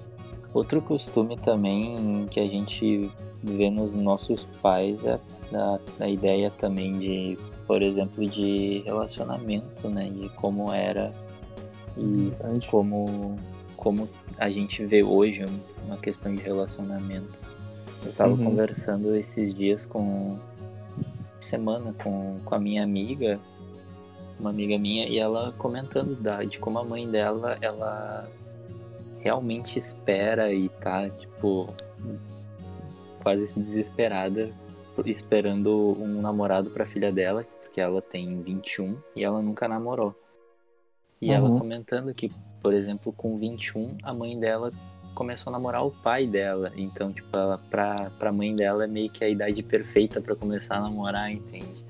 Outro 0.53 0.81
costume 0.81 1.37
também 1.37 2.27
que 2.29 2.41
a 2.41 2.45
gente 2.45 3.09
vê 3.41 3.69
nos 3.69 3.93
nossos 3.93 4.43
pais 4.61 5.05
é 5.05 5.17
a, 5.53 5.79
a 6.01 6.09
ideia 6.09 6.51
também 6.51 6.99
de, 6.99 7.37
por 7.65 7.81
exemplo, 7.81 8.25
de 8.25 8.83
relacionamento, 8.85 9.87
né? 9.87 10.09
De 10.09 10.27
como 10.31 10.73
era 10.73 11.13
e 11.95 12.29
Verdade. 12.41 12.67
como, 12.67 13.39
como 13.77 14.09
a 14.37 14.49
gente 14.49 14.85
vê 14.85 15.01
hoje 15.01 15.45
uma 15.85 15.95
questão 15.95 16.35
de 16.35 16.43
relacionamento. 16.43 17.33
Eu 18.05 18.11
tava 18.11 18.33
uhum. 18.33 18.43
conversando 18.43 19.15
esses 19.15 19.53
dias 19.53 19.85
com. 19.85 20.37
semana 21.39 21.95
com, 22.03 22.35
com 22.43 22.53
a 22.53 22.59
minha 22.59 22.83
amiga, 22.83 23.39
uma 24.39 24.49
amiga 24.49 24.77
minha, 24.77 25.07
e 25.07 25.17
ela 25.17 25.53
comentando 25.57 26.15
da, 26.15 26.43
de 26.43 26.59
como 26.59 26.79
a 26.79 26.83
mãe 26.83 27.09
dela, 27.09 27.57
ela 27.61 28.29
realmente 29.19 29.79
espera 29.79 30.53
e 30.53 30.69
tá, 30.69 31.09
tipo, 31.09 31.73
quase 33.21 33.57
desesperada, 33.59 34.51
esperando 35.05 35.97
um 35.99 36.21
namorado 36.21 36.69
pra 36.69 36.85
filha 36.85 37.11
dela, 37.11 37.45
porque 37.63 37.79
ela 37.79 38.01
tem 38.01 38.41
21 38.41 38.97
e 39.15 39.23
ela 39.23 39.41
nunca 39.41 39.67
namorou. 39.67 40.13
E 41.21 41.29
uhum. 41.29 41.33
ela 41.33 41.57
comentando 41.57 42.13
que, 42.13 42.29
por 42.61 42.73
exemplo, 42.73 43.13
com 43.13 43.37
21, 43.37 43.97
a 44.03 44.13
mãe 44.13 44.37
dela 44.37 44.71
começou 45.15 45.51
a 45.51 45.53
namorar 45.53 45.85
o 45.85 45.91
pai 45.91 46.27
dela. 46.27 46.71
Então, 46.75 47.13
tipo, 47.13 47.35
ela, 47.35 47.57
pra, 47.69 48.11
pra 48.19 48.31
mãe 48.31 48.53
dela 48.53 48.83
é 48.83 48.87
meio 48.87 49.09
que 49.09 49.23
a 49.23 49.29
idade 49.29 49.63
perfeita 49.63 50.19
para 50.19 50.35
começar 50.35 50.75
a 50.75 50.81
namorar, 50.81 51.31
entende? 51.31 51.83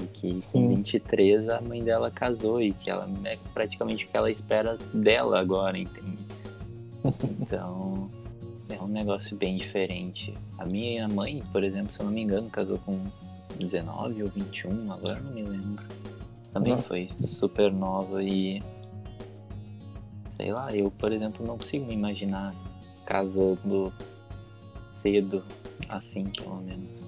E 0.00 0.06
que 0.06 0.38
com 0.50 0.68
23 0.68 1.48
a 1.48 1.60
mãe 1.60 1.82
dela 1.82 2.10
casou 2.10 2.60
e 2.60 2.72
que 2.72 2.90
ela 2.90 3.08
é 3.24 3.36
praticamente 3.52 4.06
o 4.06 4.08
que 4.08 4.16
ela 4.16 4.30
espera 4.30 4.78
dela 4.94 5.40
agora, 5.40 5.78
entende? 5.78 6.18
Então, 7.40 8.08
é 8.68 8.80
um 8.80 8.86
negócio 8.86 9.36
bem 9.36 9.56
diferente. 9.56 10.32
A 10.58 10.64
minha 10.64 11.08
mãe, 11.08 11.42
por 11.52 11.64
exemplo, 11.64 11.92
se 11.92 12.00
eu 12.00 12.06
não 12.06 12.12
me 12.12 12.22
engano, 12.22 12.48
casou 12.48 12.78
com 12.78 12.98
19 13.58 14.22
ou 14.22 14.28
21, 14.28 14.92
agora 14.92 15.20
não 15.20 15.32
me 15.32 15.42
lembro. 15.42 15.84
Também 16.52 16.74
Nossa. 16.74 16.88
foi 16.88 17.08
super 17.26 17.72
nova 17.72 18.22
e 18.22 18.62
sei 20.36 20.52
lá, 20.52 20.74
eu, 20.74 20.90
por 20.90 21.12
exemplo, 21.12 21.46
não 21.46 21.56
consigo 21.56 21.86
me 21.86 21.94
imaginar 21.94 22.54
casando 23.06 23.92
cedo, 24.92 25.42
assim, 25.88 26.24
pelo 26.24 26.56
menos. 26.56 27.01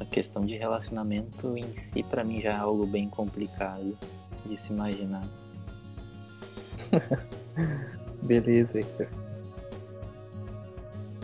A 0.00 0.04
questão 0.04 0.44
de 0.44 0.56
relacionamento 0.56 1.56
em 1.56 1.72
si, 1.74 2.02
para 2.02 2.24
mim, 2.24 2.40
já 2.40 2.50
é 2.50 2.56
algo 2.56 2.86
bem 2.86 3.08
complicado 3.08 3.96
de 4.46 4.60
se 4.60 4.72
imaginar. 4.72 5.26
Beleza, 8.22 8.80
Hector. 8.80 9.06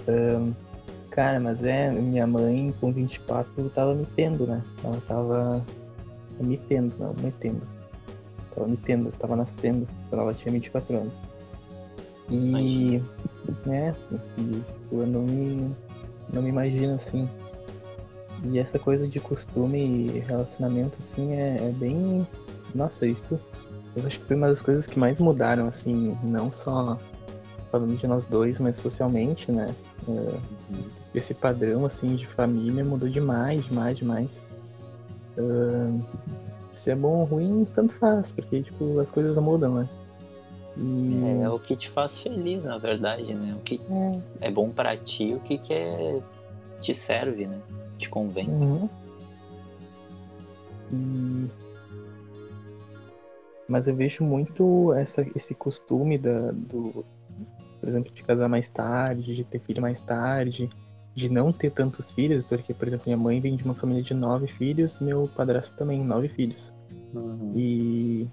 Um, 0.09 0.55
cara, 1.11 1.41
mas 1.41 1.65
é, 1.65 1.91
minha 1.91 2.27
mãe 2.27 2.75
com 2.81 2.93
24 2.93 3.69
tava 3.71 3.95
me 3.95 4.07
tendo, 4.17 4.47
né? 4.47 4.63
Ela 4.85 5.01
tava 5.07 5.65
me 6.41 6.57
tendo, 6.57 6.97
não, 6.99 7.15
metendo 7.23 7.63
Tava 8.55 8.67
me 8.67 8.77
tendo, 8.77 9.09
estava 9.09 9.37
nascendo 9.37 9.87
quando 10.09 10.23
ela 10.23 10.35
tinha 10.35 10.53
24 10.53 10.97
anos. 10.97 11.21
E. 12.29 13.01
né, 13.67 13.95
eu 14.93 15.07
não 15.07 15.23
me. 15.23 15.75
não 16.33 16.43
me 16.43 16.49
imagino 16.49 16.95
assim. 16.95 17.29
E 18.45 18.59
essa 18.59 18.79
coisa 18.79 19.07
de 19.07 19.21
costume 19.21 19.79
e 19.79 20.19
relacionamento, 20.21 20.99
assim, 20.99 21.35
é, 21.35 21.57
é 21.57 21.73
bem. 21.73 22.27
Nossa, 22.75 23.07
isso. 23.07 23.39
Eu 23.97 24.07
acho 24.07 24.19
que 24.21 24.27
foi 24.27 24.37
uma 24.37 24.49
das 24.49 24.63
coisas 24.63 24.87
que 24.87 24.99
mais 24.99 25.21
mudaram, 25.21 25.67
assim, 25.67 26.17
não 26.23 26.51
só 26.51 26.99
falando 27.71 27.97
de 27.97 28.07
nós 28.07 28.27
dois, 28.27 28.59
mas 28.59 28.77
socialmente, 28.77 29.51
né? 29.53 29.75
Uh, 30.07 30.41
esse 31.15 31.35
padrão, 31.35 31.85
assim, 31.85 32.17
de 32.17 32.27
família 32.27 32.85
mudou 32.85 33.09
demais, 33.09 33.65
demais, 33.65 33.99
demais. 33.99 34.43
Uh, 35.39 36.03
se 36.75 36.91
é 36.91 36.97
bom 36.97 37.19
ou 37.21 37.25
ruim, 37.25 37.67
tanto 37.75 37.95
faz, 37.95 38.33
porque 38.33 38.63
tipo, 38.63 38.99
as 38.99 39.11
coisas 39.11 39.37
mudam, 39.37 39.75
né? 39.75 39.89
E... 40.77 41.43
É 41.43 41.49
o 41.49 41.59
que 41.59 41.77
te 41.77 41.89
faz 41.89 42.19
feliz, 42.19 42.65
na 42.65 42.79
verdade, 42.79 43.35
né? 43.35 43.55
O 43.55 43.61
que 43.61 43.81
é, 44.41 44.49
é 44.49 44.51
bom 44.51 44.71
para 44.71 44.97
ti, 44.97 45.35
o 45.35 45.41
que, 45.41 45.59
que 45.59 45.73
é... 45.73 46.21
te 46.81 46.95
serve, 46.95 47.47
né? 47.47 47.61
Te 48.01 48.09
convém. 48.09 48.49
Uhum. 48.49 48.89
E... 50.93 51.51
Mas 53.69 53.87
eu 53.87 53.95
vejo 53.95 54.25
muito 54.25 54.93
essa, 54.95 55.25
esse 55.37 55.55
costume 55.55 56.19
da, 56.19 56.51
do, 56.51 57.05
por 57.79 57.89
exemplo, 57.89 58.13
de 58.13 58.23
casar 58.25 58.49
mais 58.49 58.69
tarde, 58.69 59.37
de 59.37 59.45
ter 59.45 59.61
filho 59.61 59.81
mais 59.81 60.01
tarde, 60.01 60.69
de 61.15 61.29
não 61.29 61.53
ter 61.53 61.71
tantos 61.71 62.11
filhos, 62.11 62.45
porque, 62.45 62.75
por 62.75 62.89
exemplo, 62.89 63.05
minha 63.07 63.17
mãe 63.17 63.41
vem 63.41 63.57
de 63.57 63.65
uma 63.65 63.75
família 63.75 64.03
de 64.03 64.15
nove 64.15 64.49
filhos, 64.49 64.99
meu 64.99 65.29
padrasto 65.37 65.77
também, 65.77 66.03
nove 66.03 66.29
filhos. 66.29 66.73
Uhum. 67.15 67.53
E, 67.55 68.29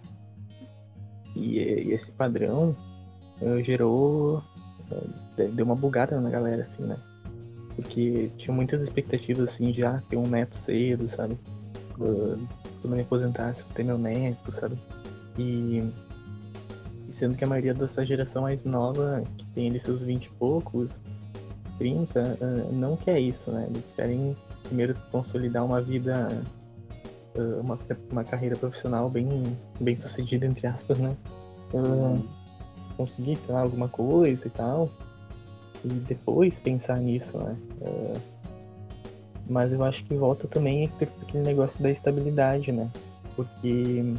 e, 1.35 1.59
e, 1.59 1.93
esse 1.93 2.11
padrão 2.11 2.75
uh, 3.41 3.61
gerou. 3.61 4.43
Uh, 4.89 5.51
deu 5.51 5.65
uma 5.65 5.75
bugada 5.75 6.19
na 6.19 6.29
galera, 6.29 6.61
assim, 6.61 6.83
né? 6.83 6.97
Porque 7.77 8.29
tinha 8.37 8.53
muitas 8.53 8.81
expectativas, 8.81 9.49
assim, 9.49 9.71
de 9.71 9.85
ah, 9.85 10.01
ter 10.09 10.17
um 10.17 10.27
neto 10.27 10.55
cedo, 10.55 11.07
sabe? 11.07 11.37
Quando 11.95 12.47
eu 12.83 12.89
me 12.89 13.01
aposentasse, 13.01 13.63
ter 13.73 13.83
meu 13.83 13.97
neto, 13.97 14.51
sabe? 14.51 14.75
E, 15.37 15.83
e 17.07 17.13
sendo 17.13 17.37
que 17.37 17.43
a 17.43 17.47
maioria 17.47 17.73
dessa 17.73 18.05
geração 18.05 18.41
mais 18.41 18.63
nova, 18.63 19.23
que 19.37 19.45
tem 19.47 19.69
ali 19.69 19.79
seus 19.79 20.03
vinte 20.03 20.25
e 20.25 20.29
poucos, 20.31 21.01
30 21.77 22.19
uh, 22.19 22.73
não 22.73 22.95
quer 22.95 23.19
isso, 23.19 23.51
né? 23.51 23.67
Eles 23.69 23.93
querem 23.95 24.35
primeiro 24.63 24.95
consolidar 25.11 25.63
uma 25.63 25.81
vida, 25.81 26.27
uh, 27.35 27.61
uma, 27.61 27.77
uma 28.11 28.23
carreira 28.23 28.55
profissional 28.55 29.09
bem, 29.09 29.27
bem 29.79 29.95
sucedida, 29.95 30.45
entre 30.45 30.67
aspas, 30.67 30.97
né? 30.97 31.15
Conseguir, 32.95 33.35
sei 33.35 33.53
lá, 33.53 33.61
alguma 33.61 33.87
coisa 33.87 34.47
e 34.47 34.49
tal. 34.49 34.89
E 35.85 35.87
depois 35.87 36.59
pensar 36.59 36.97
nisso, 36.99 37.37
né? 37.37 37.55
mas 39.49 39.71
eu 39.71 39.83
acho 39.83 40.03
que 40.03 40.13
volta 40.13 40.47
também 40.47 40.91
aquele 41.01 41.43
negócio 41.43 41.81
da 41.81 41.89
estabilidade, 41.89 42.71
né? 42.71 42.89
Porque 43.35 44.13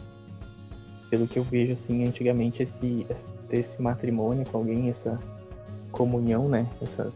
pelo 1.11 1.27
que 1.27 1.39
eu 1.39 1.43
vejo 1.43 1.73
assim, 1.73 2.07
antigamente 2.07 2.63
esse, 2.63 3.07
esse, 3.09 3.31
esse 3.51 3.83
matrimônio 3.83 4.47
com 4.47 4.59
alguém, 4.59 4.89
essa 4.89 5.19
comunhão, 5.93 6.49
né? 6.49 6.67
Essa 6.81 7.13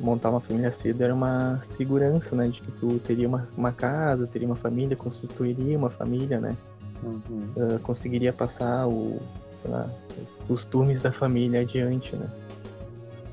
montar 0.00 0.30
uma 0.30 0.40
família 0.40 0.72
cedo 0.72 1.02
era 1.02 1.14
uma 1.14 1.60
segurança, 1.62 2.34
né? 2.34 2.48
De 2.48 2.60
que 2.60 2.72
tu 2.72 2.98
teria 2.98 3.28
uma, 3.28 3.48
uma 3.56 3.72
casa, 3.72 4.26
teria 4.26 4.46
uma 4.46 4.56
família, 4.56 4.96
constituiria 4.96 5.78
uma 5.78 5.90
família, 5.90 6.40
né? 6.40 6.56
Uhum. 7.02 7.48
Uh, 7.56 7.78
conseguiria 7.80 8.32
passar 8.32 8.88
o, 8.88 9.20
sei 9.54 9.70
lá, 9.70 9.88
os 10.20 10.38
costumes 10.46 11.00
da 11.00 11.12
família 11.12 11.60
adiante, 11.60 12.14
né? 12.16 12.28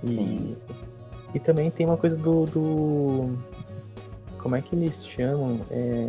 E, 0.04 0.56
e 1.34 1.40
também 1.40 1.70
tem 1.70 1.86
uma 1.86 1.98
coisa 1.98 2.18
do, 2.18 2.46
do. 2.46 3.38
Como 4.38 4.56
é 4.56 4.62
que 4.62 4.76
eles 4.76 5.06
chamam? 5.06 5.60
É, 5.70 6.08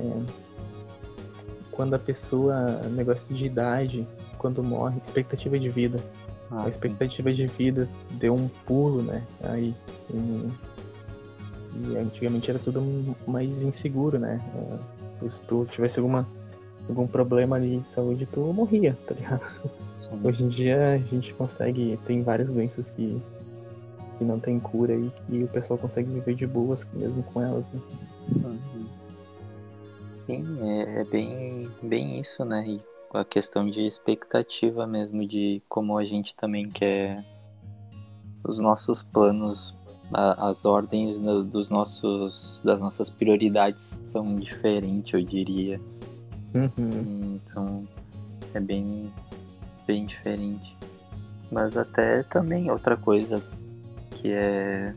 quando 1.70 1.94
a 1.94 1.98
pessoa. 1.98 2.66
Negócio 2.90 3.34
de 3.34 3.46
idade, 3.46 4.06
quando 4.38 4.62
morre, 4.62 5.00
expectativa 5.02 5.58
de 5.58 5.68
vida. 5.68 5.98
Ah, 6.50 6.64
a 6.64 6.68
expectativa 6.68 7.30
sim. 7.30 7.36
de 7.36 7.46
vida 7.46 7.88
deu 8.12 8.34
um 8.34 8.48
pulo, 8.66 9.02
né? 9.02 9.22
Aí. 9.44 9.74
E, 10.12 10.48
e, 11.76 11.96
antigamente 11.96 12.50
era 12.50 12.58
tudo 12.58 12.82
mais 13.26 13.62
inseguro, 13.62 14.18
né? 14.18 14.40
É, 15.22 15.30
se 15.30 15.42
tu 15.42 15.66
tivesse 15.70 16.00
alguma, 16.00 16.26
algum 16.88 17.06
problema 17.06 17.56
ali 17.56 17.78
de 17.78 17.88
saúde, 17.88 18.26
tu 18.26 18.40
morria, 18.52 18.96
tá 19.06 19.14
ligado? 19.14 19.42
Sim. 19.96 20.20
Hoje 20.24 20.42
em 20.42 20.48
dia 20.48 20.94
a 20.94 20.98
gente 20.98 21.32
consegue. 21.34 21.98
Tem 22.06 22.22
várias 22.22 22.50
doenças 22.50 22.90
que, 22.90 23.22
que 24.20 24.24
não 24.24 24.38
tem 24.38 24.60
cura 24.60 24.94
e 24.94 25.10
que 25.26 25.44
o 25.44 25.48
pessoal 25.48 25.78
consegue 25.78 26.10
viver 26.10 26.34
de 26.34 26.46
boas 26.46 26.86
mesmo 26.92 27.22
com 27.22 27.40
elas, 27.40 27.66
né? 27.72 27.80
Uhum. 28.44 28.86
Sim, 30.26 30.58
é, 30.60 31.00
é, 31.00 31.04
bem, 31.04 31.70
bem 31.82 32.20
isso, 32.20 32.44
né? 32.44 32.62
E 32.68 32.82
a 33.14 33.24
questão 33.24 33.68
de 33.68 33.80
expectativa 33.80 34.86
mesmo, 34.86 35.26
de 35.26 35.62
como 35.70 35.96
a 35.96 36.04
gente 36.04 36.36
também 36.36 36.64
quer 36.68 37.24
os 38.44 38.58
nossos 38.58 39.02
planos, 39.02 39.74
a, 40.12 40.50
as 40.50 40.66
ordens 40.66 41.16
no, 41.16 41.42
dos 41.42 41.70
nossos, 41.70 42.60
das 42.62 42.78
nossas 42.78 43.08
prioridades 43.08 43.98
são 44.12 44.36
diferentes, 44.36 45.14
eu 45.14 45.22
diria. 45.22 45.80
Uhum. 46.54 47.40
Então 47.46 47.88
é 48.52 48.60
bem, 48.60 49.10
bem 49.86 50.04
diferente. 50.04 50.76
Mas 51.50 51.74
até 51.74 52.22
também 52.24 52.70
outra 52.70 52.98
coisa 52.98 53.42
que 54.20 54.32
é 54.32 54.94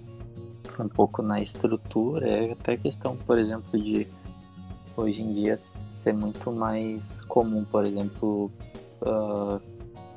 um 0.79 0.89
pouco 0.89 1.21
na 1.21 1.41
estrutura 1.41 2.27
é 2.27 2.51
até 2.51 2.75
questão, 2.75 3.15
por 3.15 3.37
exemplo, 3.37 3.79
de 3.79 4.07
hoje 4.97 5.21
em 5.21 5.33
dia 5.33 5.59
ser 5.95 6.13
muito 6.13 6.51
mais 6.51 7.21
comum, 7.21 7.63
por 7.63 7.85
exemplo, 7.85 8.51
uh, 9.01 9.55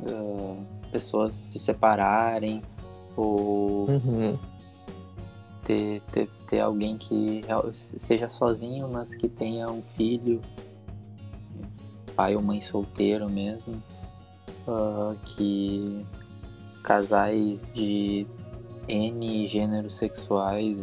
uh, 0.01 0.67
pessoas 0.91 1.37
se 1.37 1.59
separarem 1.59 2.63
ou 3.17 3.89
uhum. 3.89 4.37
ter, 5.65 6.03
ter, 6.13 6.29
ter 6.49 6.61
alguém 6.61 6.99
que 6.99 7.43
seja 7.73 8.29
sozinho, 8.29 8.89
mas 8.89 9.15
que 9.15 9.29
tenha 9.29 9.71
um 9.71 9.83
filho, 9.97 10.41
pai 12.17 12.35
ou 12.35 12.43
mãe 12.43 12.61
solteiro 12.61 13.29
mesmo, 13.29 13.81
uh, 14.67 15.15
que 15.25 16.05
casais 16.83 17.67
de 17.73 18.27
N 18.88 19.49
gêneros 19.49 19.97
sexuais, 19.97 20.76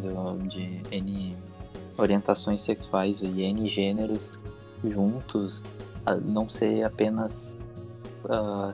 de 0.50 0.82
N 0.92 1.36
orientações 1.98 2.62
sexuais 2.62 3.22
e 3.22 3.42
N 3.42 3.70
gêneros 3.70 4.32
juntos, 4.84 5.64
não 6.26 6.50
ser 6.50 6.84
apenas 6.84 7.56
uh, 8.26 8.74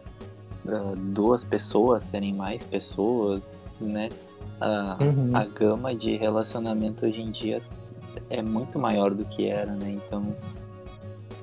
uh, 0.66 0.96
duas 0.96 1.44
pessoas, 1.44 2.04
serem 2.06 2.34
mais 2.34 2.64
pessoas, 2.64 3.52
né? 3.80 4.10
Uh, 4.60 5.04
uhum. 5.04 5.36
A 5.36 5.46
gama 5.46 5.96
de 5.96 6.18
relacionamento 6.18 7.06
hoje 7.06 7.22
em 7.22 7.32
dia 7.32 7.62
é 8.30 8.42
muito 8.42 8.78
maior 8.78 9.14
do 9.14 9.24
que 9.26 9.48
era, 9.48 9.72
né? 9.74 9.92
Então 9.92 10.36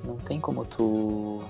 não 0.03 0.17
tem 0.17 0.39
como 0.39 0.65
tu 0.65 1.41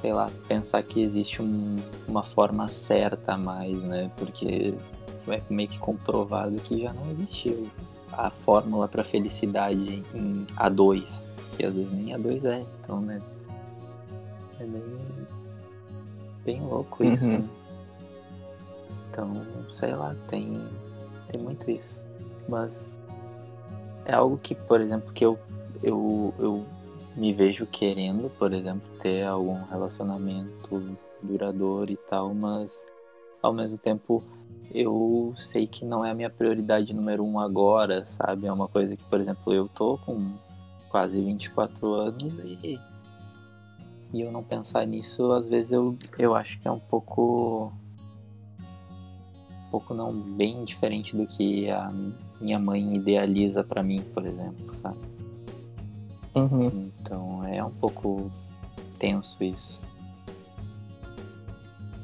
sei 0.00 0.12
lá, 0.12 0.30
pensar 0.48 0.82
que 0.82 1.02
existe 1.02 1.42
um, 1.42 1.76
uma 2.06 2.22
forma 2.22 2.68
certa 2.68 3.34
a 3.34 3.38
mais, 3.38 3.76
né? 3.82 4.10
Porque 4.16 4.74
é 5.28 5.42
meio 5.50 5.68
que 5.68 5.78
comprovado 5.78 6.56
que 6.56 6.82
já 6.82 6.92
não 6.92 7.10
existiu 7.10 7.68
a 8.12 8.30
fórmula 8.30 8.88
para 8.88 9.02
felicidade 9.02 10.02
em 10.14 10.46
A2, 10.56 11.04
que 11.56 11.66
às 11.66 11.74
vezes 11.74 11.92
nem 11.92 12.14
A2 12.14 12.44
é, 12.44 12.64
então, 12.82 13.00
né? 13.00 13.20
É 14.60 14.64
bem, 14.64 14.82
bem 16.44 16.60
louco 16.62 17.04
isso. 17.04 17.26
Uhum. 17.26 17.38
Né? 17.38 17.48
Então, 19.10 19.46
sei 19.72 19.94
lá, 19.94 20.14
tem, 20.28 20.60
tem 21.30 21.40
muito 21.40 21.70
isso. 21.70 22.00
Mas 22.48 23.00
é 24.04 24.14
algo 24.14 24.38
que, 24.38 24.54
por 24.54 24.80
exemplo, 24.80 25.12
que 25.12 25.24
eu, 25.24 25.38
eu, 25.82 26.34
eu 26.38 26.64
me 27.16 27.32
vejo 27.32 27.66
querendo, 27.66 28.30
por 28.38 28.52
exemplo, 28.52 28.88
ter 29.00 29.24
algum 29.24 29.64
relacionamento 29.64 30.96
duradouro 31.22 31.90
e 31.90 31.96
tal, 31.96 32.34
mas 32.34 32.86
ao 33.42 33.52
mesmo 33.52 33.78
tempo 33.78 34.22
eu 34.74 35.32
sei 35.36 35.66
que 35.66 35.84
não 35.84 36.04
é 36.04 36.10
a 36.10 36.14
minha 36.14 36.28
prioridade 36.28 36.94
número 36.94 37.24
um 37.24 37.38
agora, 37.40 38.04
sabe? 38.06 38.46
É 38.46 38.52
uma 38.52 38.68
coisa 38.68 38.96
que, 38.96 39.04
por 39.04 39.20
exemplo, 39.20 39.52
eu 39.52 39.68
tô 39.68 39.96
com 39.98 40.34
quase 40.90 41.20
24 41.20 41.94
anos 41.94 42.38
e, 42.44 42.78
e 44.12 44.20
eu 44.20 44.30
não 44.30 44.42
pensar 44.42 44.86
nisso, 44.86 45.32
às 45.32 45.46
vezes 45.46 45.72
eu, 45.72 45.96
eu 46.18 46.34
acho 46.34 46.58
que 46.60 46.68
é 46.68 46.70
um 46.70 46.78
pouco. 46.78 47.72
Um 49.66 49.70
pouco 49.70 49.94
não 49.94 50.12
bem 50.12 50.64
diferente 50.64 51.16
do 51.16 51.26
que 51.26 51.68
a 51.68 51.90
minha 52.40 52.58
mãe 52.58 52.94
idealiza 52.94 53.64
para 53.64 53.82
mim, 53.82 54.00
por 54.14 54.24
exemplo, 54.24 54.74
sabe? 54.76 55.15
Uhum. 56.36 56.90
Então 57.00 57.44
é 57.46 57.64
um 57.64 57.70
pouco 57.70 58.30
tenso 58.98 59.42
isso. 59.42 59.80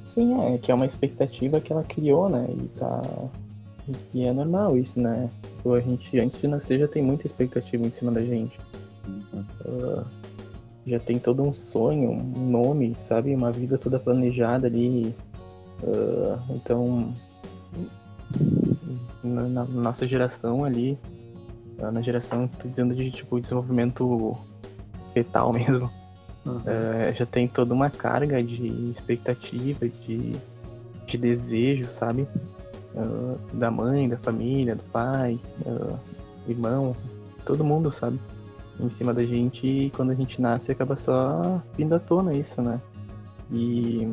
Sim, 0.05 0.41
é 0.43 0.59
que 0.59 0.73
é 0.73 0.75
uma 0.75 0.87
expectativa 0.87 1.61
que 1.61 1.73
ela 1.73 1.85
criou, 1.85 2.29
né? 2.29 2.47
E 2.51 2.69
tá. 2.79 3.03
E 4.15 4.25
é 4.25 4.33
normal 4.33 4.77
isso, 4.77 5.01
né? 5.01 5.29
A 5.65 5.81
gente, 5.81 6.19
antes 6.19 6.41
de 6.41 6.49
nascer, 6.49 6.79
já 6.79 6.89
tem 6.89 7.03
muita 7.03 7.27
expectativa 7.27 7.87
em 7.87 7.91
cima 7.91 8.11
da 8.13 8.23
gente. 8.23 8.59
Uhum. 9.07 9.45
Uh, 9.65 10.05
já 10.87 10.99
tem 10.99 11.19
todo 11.19 11.43
um 11.43 11.55
sonho, 11.55 12.11
um 12.11 12.51
nome, 12.51 12.97
sabe? 13.03 13.35
Uma 13.35 13.53
vida 13.53 13.79
toda 13.79 13.99
planejada 13.99 14.67
ali. 14.67 15.15
Uh, 15.83 16.39
então, 16.51 17.13
na, 19.23 19.43
na, 19.49 19.65
nossa 19.65 20.07
geração 20.07 20.65
ali, 20.65 20.99
na 21.79 22.01
geração, 22.01 22.47
tô 22.47 22.69
dizendo 22.69 22.95
de 22.95 23.11
tipo 23.11 23.41
desenvolvimento 23.41 24.37
fetal 25.13 25.53
mesmo, 25.55 25.91
uhum. 26.47 26.57
uh, 26.57 27.15
já 27.15 27.27
tem 27.27 27.49
toda 27.49 27.75
uma 27.75 27.91
carga 27.91 28.43
de 28.43 28.91
expectativa, 28.91 29.89
de, 29.89 30.33
de 31.07 31.19
desejo, 31.19 31.91
sabe? 31.91 32.27
Uh, 32.95 33.39
da 33.55 33.71
mãe, 33.71 34.09
da 34.09 34.19
família, 34.19 34.77
do 34.77 34.83
pai, 34.85 35.39
uh, 35.67 35.99
irmão, 36.47 36.95
todo 37.45 37.65
mundo, 37.65 37.91
sabe? 37.91 38.19
Em 38.81 38.89
cima 38.89 39.13
da 39.13 39.25
gente 39.25 39.67
e 39.67 39.91
quando 39.91 40.11
a 40.11 40.15
gente 40.15 40.41
nasce 40.41 40.73
acaba 40.73 40.97
só 40.97 41.63
vindo 41.77 41.95
à 41.95 41.99
tona 41.99 42.33
isso, 42.35 42.61
né? 42.61 42.81
E. 43.51 44.11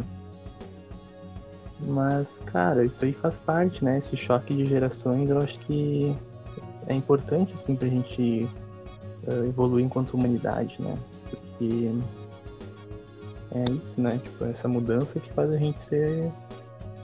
Mas, 1.81 2.41
cara, 2.45 2.83
isso 2.83 3.05
aí 3.05 3.13
faz 3.13 3.39
parte, 3.39 3.85
né? 3.85 3.97
Esse 3.97 4.17
choque 4.17 4.53
de 4.53 4.65
gerações 4.65 5.29
eu 5.29 5.37
acho 5.37 5.57
que 5.59 6.13
é 6.89 6.93
importante, 6.93 7.53
assim, 7.53 7.75
pra 7.75 7.87
gente 7.87 8.49
uh, 9.27 9.45
evoluir 9.45 9.85
enquanto 9.85 10.15
humanidade, 10.15 10.75
né? 10.79 10.97
Porque 11.29 11.91
é 13.51 13.71
isso, 13.71 14.01
né? 14.01 14.19
Tipo, 14.21 14.45
essa 14.45 14.67
mudança 14.67 15.19
que 15.19 15.31
faz 15.31 15.51
a 15.51 15.57
gente 15.57 15.81
ser, 15.83 16.31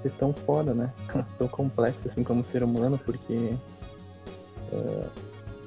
ser 0.02 0.12
tão 0.14 0.34
foda, 0.34 0.74
né? 0.74 0.92
tão 1.38 1.48
complexo, 1.48 2.02
assim, 2.06 2.24
como 2.24 2.44
ser 2.44 2.64
humano, 2.64 3.00
porque 3.06 3.54
uh, 4.74 5.10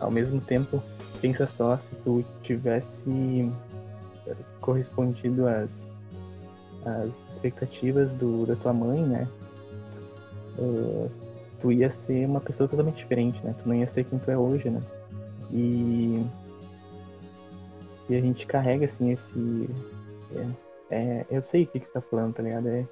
ao 0.01 0.11
mesmo 0.11 0.41
tempo, 0.41 0.83
pensa 1.21 1.47
só, 1.47 1.79
se 1.79 1.95
tu 1.97 2.25
tivesse 2.43 3.53
correspondido 4.61 5.47
às, 5.47 5.89
às 6.85 7.25
expectativas 7.31 8.15
do, 8.15 8.47
da 8.47 8.57
tua 8.57 8.73
mãe, 8.73 9.01
né? 9.01 9.29
Uh, 10.59 11.09
tu 11.59 11.73
ia 11.73 11.91
ser 11.91 12.27
uma 12.27 12.41
pessoa 12.41 12.69
totalmente 12.69 12.99
diferente, 12.99 13.45
né? 13.45 13.55
Tu 13.59 13.69
não 13.69 13.75
ia 13.75 13.87
ser 13.87 14.05
quem 14.05 14.19
tu 14.19 14.31
é 14.31 14.39
hoje, 14.39 14.71
né? 14.71 14.81
E, 15.51 16.25
e 18.09 18.17
a 18.17 18.21
gente 18.21 18.47
carrega, 18.47 18.85
assim, 18.85 19.11
esse... 19.11 19.69
É, 20.35 20.49
é, 20.91 21.27
eu 21.31 21.43
sei 21.43 21.65
o 21.65 21.67
que, 21.67 21.81
que 21.81 21.89
tu 21.89 21.93
tá 21.93 22.01
falando, 22.01 22.35
tá 22.35 22.43
ligado? 22.43 22.69
É, 22.69 22.87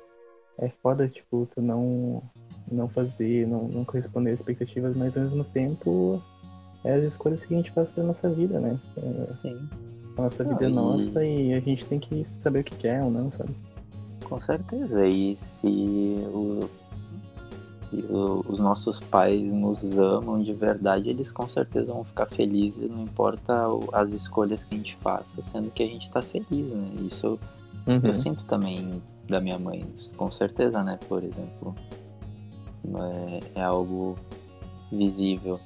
é 0.58 0.68
foda, 0.82 1.08
tipo, 1.08 1.46
tu 1.54 1.60
não, 1.60 2.22
não 2.70 2.88
fazer, 2.88 3.46
não, 3.46 3.68
não 3.68 3.84
corresponder 3.84 4.30
às 4.30 4.36
expectativas, 4.36 4.96
mas 4.96 5.16
ao 5.16 5.24
mesmo 5.24 5.44
tempo 5.44 6.22
é 6.84 6.94
as 6.94 7.04
escolhas 7.04 7.44
que 7.44 7.54
a 7.54 7.56
gente 7.56 7.72
faz 7.72 7.90
pra 7.90 8.04
nossa 8.04 8.28
vida, 8.30 8.58
né? 8.60 8.78
É, 8.96 9.34
Sim. 9.34 9.68
A 10.16 10.22
nossa 10.22 10.44
não, 10.44 10.52
vida 10.52 10.66
é 10.66 10.68
nossa 10.68 11.24
e 11.24 11.52
a 11.52 11.60
gente 11.60 11.84
tem 11.84 12.00
que 12.00 12.24
saber 12.24 12.60
o 12.60 12.64
que 12.64 12.76
quer 12.76 13.02
ou 13.02 13.10
não, 13.10 13.30
sabe? 13.30 13.54
Com 14.24 14.40
certeza. 14.40 15.06
E 15.06 15.36
se 15.36 15.68
o 16.32 16.60
se 17.88 18.04
os 18.10 18.58
nossos 18.58 19.00
pais 19.00 19.40
nos 19.52 19.98
amam 19.98 20.42
de 20.42 20.52
verdade, 20.52 21.08
eles 21.08 21.30
com 21.30 21.48
certeza 21.48 21.92
vão 21.92 22.04
ficar 22.04 22.26
felizes, 22.26 22.90
não 22.90 23.04
importa 23.04 23.66
as 23.92 24.10
escolhas 24.10 24.64
que 24.64 24.74
a 24.74 24.78
gente 24.78 24.96
faça, 24.96 25.42
sendo 25.50 25.70
que 25.70 25.82
a 25.82 25.86
gente 25.86 26.10
tá 26.10 26.20
feliz, 26.20 26.68
né? 26.70 26.88
Isso 27.06 27.38
uhum. 27.86 28.00
eu 28.02 28.14
sinto 28.14 28.44
também 28.44 29.02
da 29.28 29.40
minha 29.40 29.58
mãe, 29.58 29.84
com 30.16 30.30
certeza, 30.30 30.82
né? 30.82 30.98
Por 31.08 31.22
exemplo, 31.22 31.74
é, 33.54 33.60
é 33.60 33.62
algo 33.62 34.16
visível. 34.90 35.60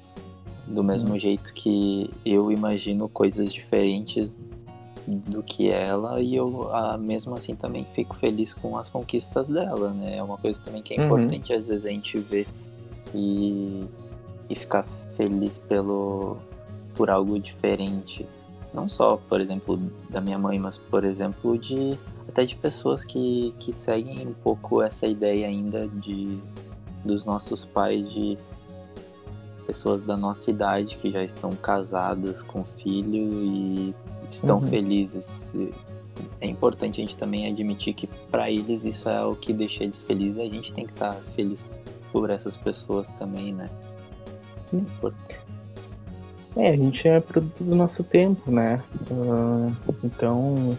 Do 0.67 0.83
mesmo 0.83 1.11
uhum. 1.11 1.19
jeito 1.19 1.53
que 1.53 2.09
eu 2.23 2.51
imagino 2.51 3.09
coisas 3.09 3.51
diferentes 3.51 4.35
do 5.07 5.41
que 5.41 5.69
ela 5.69 6.21
e 6.21 6.35
eu 6.35 6.69
ah, 6.73 6.97
mesmo 6.97 7.35
assim 7.35 7.55
também 7.55 7.85
fico 7.93 8.15
feliz 8.15 8.53
com 8.53 8.77
as 8.77 8.89
conquistas 8.89 9.47
dela, 9.47 9.89
né? 9.91 10.17
É 10.17 10.23
uma 10.23 10.37
coisa 10.37 10.59
também 10.63 10.81
que 10.81 10.93
é 10.93 10.97
uhum. 10.99 11.05
importante 11.05 11.53
às 11.53 11.65
vezes 11.65 11.85
a 11.85 11.89
gente 11.89 12.19
ver 12.19 12.47
e, 13.13 13.85
e 14.49 14.55
ficar 14.55 14.83
feliz 15.17 15.57
pelo 15.57 16.37
por 16.95 17.09
algo 17.09 17.39
diferente. 17.39 18.27
Não 18.73 18.87
só, 18.87 19.17
por 19.17 19.41
exemplo, 19.41 19.77
da 20.09 20.21
minha 20.21 20.39
mãe, 20.39 20.57
mas 20.59 20.77
por 20.77 21.03
exemplo 21.03 21.57
de 21.57 21.97
até 22.27 22.45
de 22.45 22.55
pessoas 22.55 23.03
que, 23.03 23.53
que 23.59 23.73
seguem 23.73 24.27
um 24.27 24.33
pouco 24.33 24.81
essa 24.81 25.07
ideia 25.07 25.47
ainda 25.47 25.87
de 25.87 26.39
dos 27.03 27.25
nossos 27.25 27.65
pais 27.65 28.07
de 28.09 28.37
pessoas 29.65 30.05
da 30.05 30.15
nossa 30.15 30.51
idade 30.51 30.97
que 30.97 31.09
já 31.09 31.23
estão 31.23 31.51
casadas 31.51 32.43
com 32.43 32.63
filho 32.63 33.43
e 33.43 33.95
estão 34.35 34.59
Uhum. 34.59 34.67
felizes. 34.67 35.53
É 36.39 36.47
importante 36.47 37.01
a 37.01 37.03
gente 37.05 37.15
também 37.15 37.47
admitir 37.47 37.93
que 37.93 38.07
para 38.29 38.49
eles 38.51 38.83
isso 38.83 39.07
é 39.09 39.23
o 39.25 39.35
que 39.35 39.53
deixa 39.53 39.83
eles 39.83 40.01
felizes. 40.03 40.39
A 40.39 40.45
gente 40.45 40.73
tem 40.73 40.85
que 40.85 40.93
estar 40.93 41.13
feliz 41.35 41.63
por 42.11 42.29
essas 42.29 42.57
pessoas 42.57 43.07
também, 43.19 43.53
né? 43.53 43.69
Sim. 44.65 44.85
É, 46.55 46.69
a 46.71 46.75
gente 46.75 47.07
é 47.07 47.19
produto 47.19 47.63
do 47.63 47.75
nosso 47.75 48.03
tempo, 48.03 48.51
né? 48.51 48.81
Ah, 49.11 49.71
então, 50.03 50.77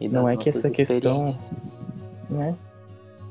Não 0.00 0.28
é 0.28 0.36
que 0.36 0.48
essa 0.48 0.68
questão- 0.68 1.38
né? 2.28 2.56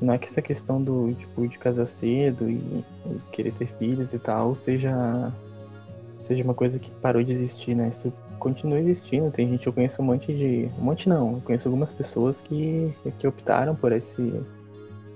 Não 0.00 0.14
é 0.14 0.18
que 0.18 0.26
essa 0.26 0.42
questão 0.42 0.82
do, 0.82 1.12
tipo, 1.14 1.46
de 1.46 1.58
casar 1.58 1.86
cedo 1.86 2.48
e, 2.50 2.54
e 2.56 2.84
querer 3.30 3.52
ter 3.52 3.66
filhos 3.78 4.12
e 4.12 4.18
tal 4.18 4.54
seja 4.54 5.32
seja 6.24 6.42
uma 6.44 6.54
coisa 6.54 6.78
que 6.78 6.90
parou 6.92 7.22
de 7.22 7.30
existir, 7.32 7.74
né? 7.74 7.88
Isso 7.88 8.12
continua 8.42 8.80
existindo. 8.80 9.30
Tem 9.30 9.48
gente, 9.48 9.66
eu 9.66 9.72
conheço 9.72 10.02
um 10.02 10.04
monte 10.04 10.34
de. 10.34 10.68
Um 10.78 10.82
monte 10.82 11.08
não, 11.08 11.34
eu 11.34 11.40
conheço 11.42 11.68
algumas 11.68 11.92
pessoas 11.92 12.40
que, 12.40 12.92
que 13.18 13.26
optaram 13.26 13.74
por 13.76 13.92
esse. 13.92 14.20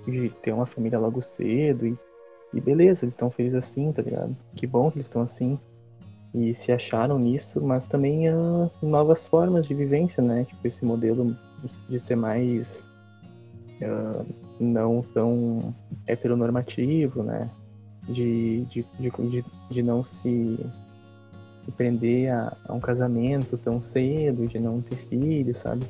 de 0.06 0.30
ter 0.40 0.52
uma 0.52 0.64
família 0.64 0.98
logo 0.98 1.20
cedo 1.20 1.86
e, 1.86 1.98
e 2.54 2.60
beleza, 2.60 3.04
eles 3.04 3.14
estão 3.14 3.28
felizes 3.28 3.58
assim, 3.58 3.92
tá 3.92 4.00
ligado? 4.00 4.36
Que 4.54 4.66
bom 4.66 4.90
que 4.90 4.98
eles 4.98 5.06
estão 5.06 5.22
assim. 5.22 5.58
E 6.32 6.54
se 6.54 6.70
acharam 6.70 7.18
nisso, 7.18 7.60
mas 7.60 7.88
também 7.88 8.28
há 8.28 8.70
novas 8.80 9.26
formas 9.26 9.66
de 9.66 9.74
vivência, 9.74 10.22
né? 10.22 10.44
Tipo, 10.44 10.66
esse 10.66 10.84
modelo 10.84 11.36
de 11.88 11.98
ser 11.98 12.14
mais 12.14 12.84
ah, 13.82 14.24
não 14.60 15.02
tão 15.02 15.74
heteronormativo, 16.06 17.24
né? 17.24 17.50
De, 18.08 18.64
de, 18.66 18.86
de, 19.00 19.10
de, 19.10 19.44
de 19.68 19.82
não 19.82 20.04
se, 20.04 20.60
se 21.66 21.72
prender 21.72 22.32
a, 22.32 22.56
a 22.66 22.72
um 22.72 22.80
casamento 22.80 23.58
tão 23.58 23.82
cedo, 23.82 24.46
de 24.46 24.58
não 24.58 24.80
ter 24.80 24.96
filhos, 24.96 25.58
sabe? 25.58 25.84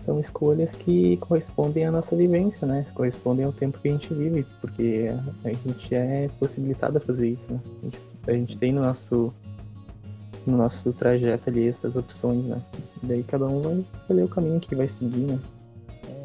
São 0.00 0.20
escolhas 0.20 0.74
que 0.74 1.16
correspondem 1.16 1.86
à 1.86 1.90
nossa 1.90 2.14
vivência, 2.14 2.66
né? 2.66 2.86
Correspondem 2.94 3.44
ao 3.44 3.52
tempo 3.52 3.78
que 3.80 3.88
a 3.88 3.92
gente 3.92 4.12
vive, 4.14 4.46
porque 4.60 5.10
a 5.44 5.48
gente 5.48 5.94
é 5.94 6.30
possibilitado 6.38 6.98
a 6.98 7.00
fazer 7.00 7.30
isso, 7.30 7.46
né? 7.50 7.60
A 7.64 7.84
gente, 7.84 7.98
a 8.28 8.32
gente 8.32 8.58
tem 8.58 8.72
no 8.72 8.82
nosso 8.82 9.32
no 10.46 10.56
nosso 10.56 10.92
trajeto 10.94 11.50
ali 11.50 11.68
essas 11.68 11.96
opções, 11.96 12.46
né? 12.46 12.62
Daí 13.02 13.22
cada 13.22 13.46
um 13.46 13.60
vai 13.60 13.84
escolher 13.98 14.22
o 14.24 14.28
caminho 14.28 14.60
que 14.60 14.74
vai 14.74 14.88
seguir, 14.88 15.26
né? 15.26 15.38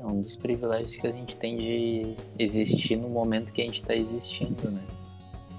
É 0.02 0.06
um 0.06 0.22
dos 0.22 0.36
privilégios 0.36 0.96
que 0.96 1.08
a 1.08 1.12
gente 1.12 1.36
tem 1.36 1.58
de 1.58 2.16
existir 2.40 2.96
no 2.96 3.10
momento 3.10 3.52
que 3.52 3.62
a 3.62 3.66
gente 3.66 3.82
está 3.82 3.96
existindo, 3.96 4.72
né? 4.72 4.82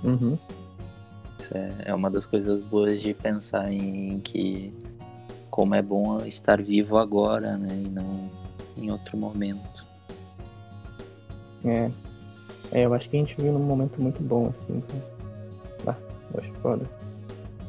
Uhum. 0.03 0.39
É, 1.53 1.73
é 1.87 1.95
uma 1.95 2.11
das 2.11 2.27
coisas 2.27 2.61
boas 2.61 3.01
de 3.01 3.15
pensar 3.15 3.73
em 3.73 4.21
que 4.21 4.73
como 5.51 5.75
é 5.75 5.83
bom 5.83 6.25
estar 6.25 6.61
vivo 6.63 6.99
agora, 6.99 7.57
né? 7.57 7.75
E 7.75 7.89
não 7.89 8.31
em 8.77 8.91
outro 8.91 9.17
momento. 9.17 9.87
É. 11.65 11.91
É, 12.73 12.85
eu 12.85 12.95
acho 12.95 13.09
que 13.09 13.17
a 13.17 13.21
gente 13.21 13.37
vive 13.37 13.51
num 13.51 13.61
momento 13.61 14.01
muito 14.01 14.23
bom, 14.23 14.49
assim. 14.49 14.83
cara. 15.85 15.99
Ah, 15.99 16.15
eu 16.33 16.41
acho 16.41 16.53
foda. 16.55 16.85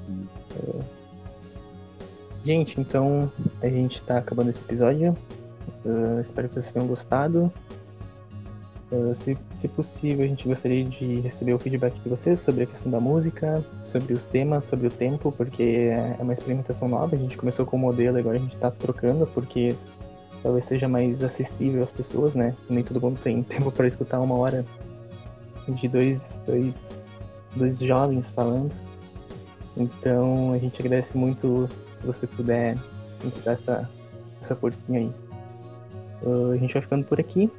Hum. 0.09 0.25
É. 0.55 0.81
Gente, 2.43 2.79
então 2.79 3.31
a 3.61 3.67
gente 3.67 4.01
tá 4.01 4.17
acabando 4.17 4.49
esse 4.49 4.59
episódio. 4.59 5.15
Ah, 5.85 6.21
espero 6.21 6.47
que 6.47 6.55
vocês 6.55 6.71
tenham 6.71 6.87
gostado. 6.87 7.51
Ah, 8.95 9.13
se, 9.13 9.37
se 9.53 9.67
possível, 9.67 10.23
a 10.23 10.27
gente 10.27 10.47
gostaria 10.47 10.83
de 10.85 11.19
receber 11.19 11.53
o 11.53 11.59
feedback 11.59 11.93
de 11.99 12.09
vocês 12.09 12.39
sobre 12.39 12.63
a 12.63 12.65
questão 12.65 12.91
da 12.91 12.99
música, 12.99 13.63
sobre 13.83 14.13
os 14.13 14.25
temas, 14.25 14.65
sobre 14.65 14.87
o 14.87 14.89
tempo, 14.89 15.31
porque 15.31 15.89
é 15.91 16.17
uma 16.19 16.33
experimentação 16.33 16.87
nova. 16.87 17.15
A 17.15 17.19
gente 17.19 17.37
começou 17.37 17.65
com 17.65 17.75
o 17.75 17.79
modelo, 17.79 18.17
agora 18.17 18.37
a 18.37 18.39
gente 18.39 18.55
tá 18.57 18.71
trocando, 18.71 19.27
porque 19.27 19.75
talvez 20.41 20.65
seja 20.65 20.87
mais 20.87 21.23
acessível 21.23 21.83
às 21.83 21.91
pessoas, 21.91 22.35
né? 22.35 22.55
Nem 22.69 22.83
todo 22.83 23.01
mundo 23.01 23.19
tem 23.21 23.41
tempo 23.43 23.71
para 23.71 23.87
escutar 23.87 24.19
uma 24.19 24.35
hora 24.35 24.65
de 25.67 25.87
dois, 25.87 26.39
dois, 26.45 26.91
dois 27.55 27.79
jovens 27.79 28.31
falando. 28.31 28.71
Então 29.75 30.53
a 30.53 30.57
gente 30.57 30.79
agradece 30.79 31.17
muito 31.17 31.67
se 31.99 32.05
você 32.05 32.27
puder 32.27 32.77
nos 33.23 33.33
dar 33.43 33.53
essa, 33.53 33.89
essa 34.39 34.55
forcinha 34.55 34.99
aí. 34.99 35.11
Uh, 36.23 36.51
a 36.53 36.57
gente 36.57 36.73
vai 36.73 36.81
ficando 36.81 37.03
por 37.05 37.19
aqui. 37.19 37.51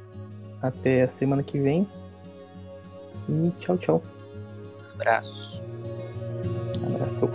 Até 0.61 1.03
a 1.03 1.07
semana 1.07 1.43
que 1.43 1.59
vem. 1.59 1.87
E 3.29 3.51
tchau, 3.59 3.77
tchau. 3.77 4.03
Abraço. 4.95 5.61
Abraço. 6.85 7.29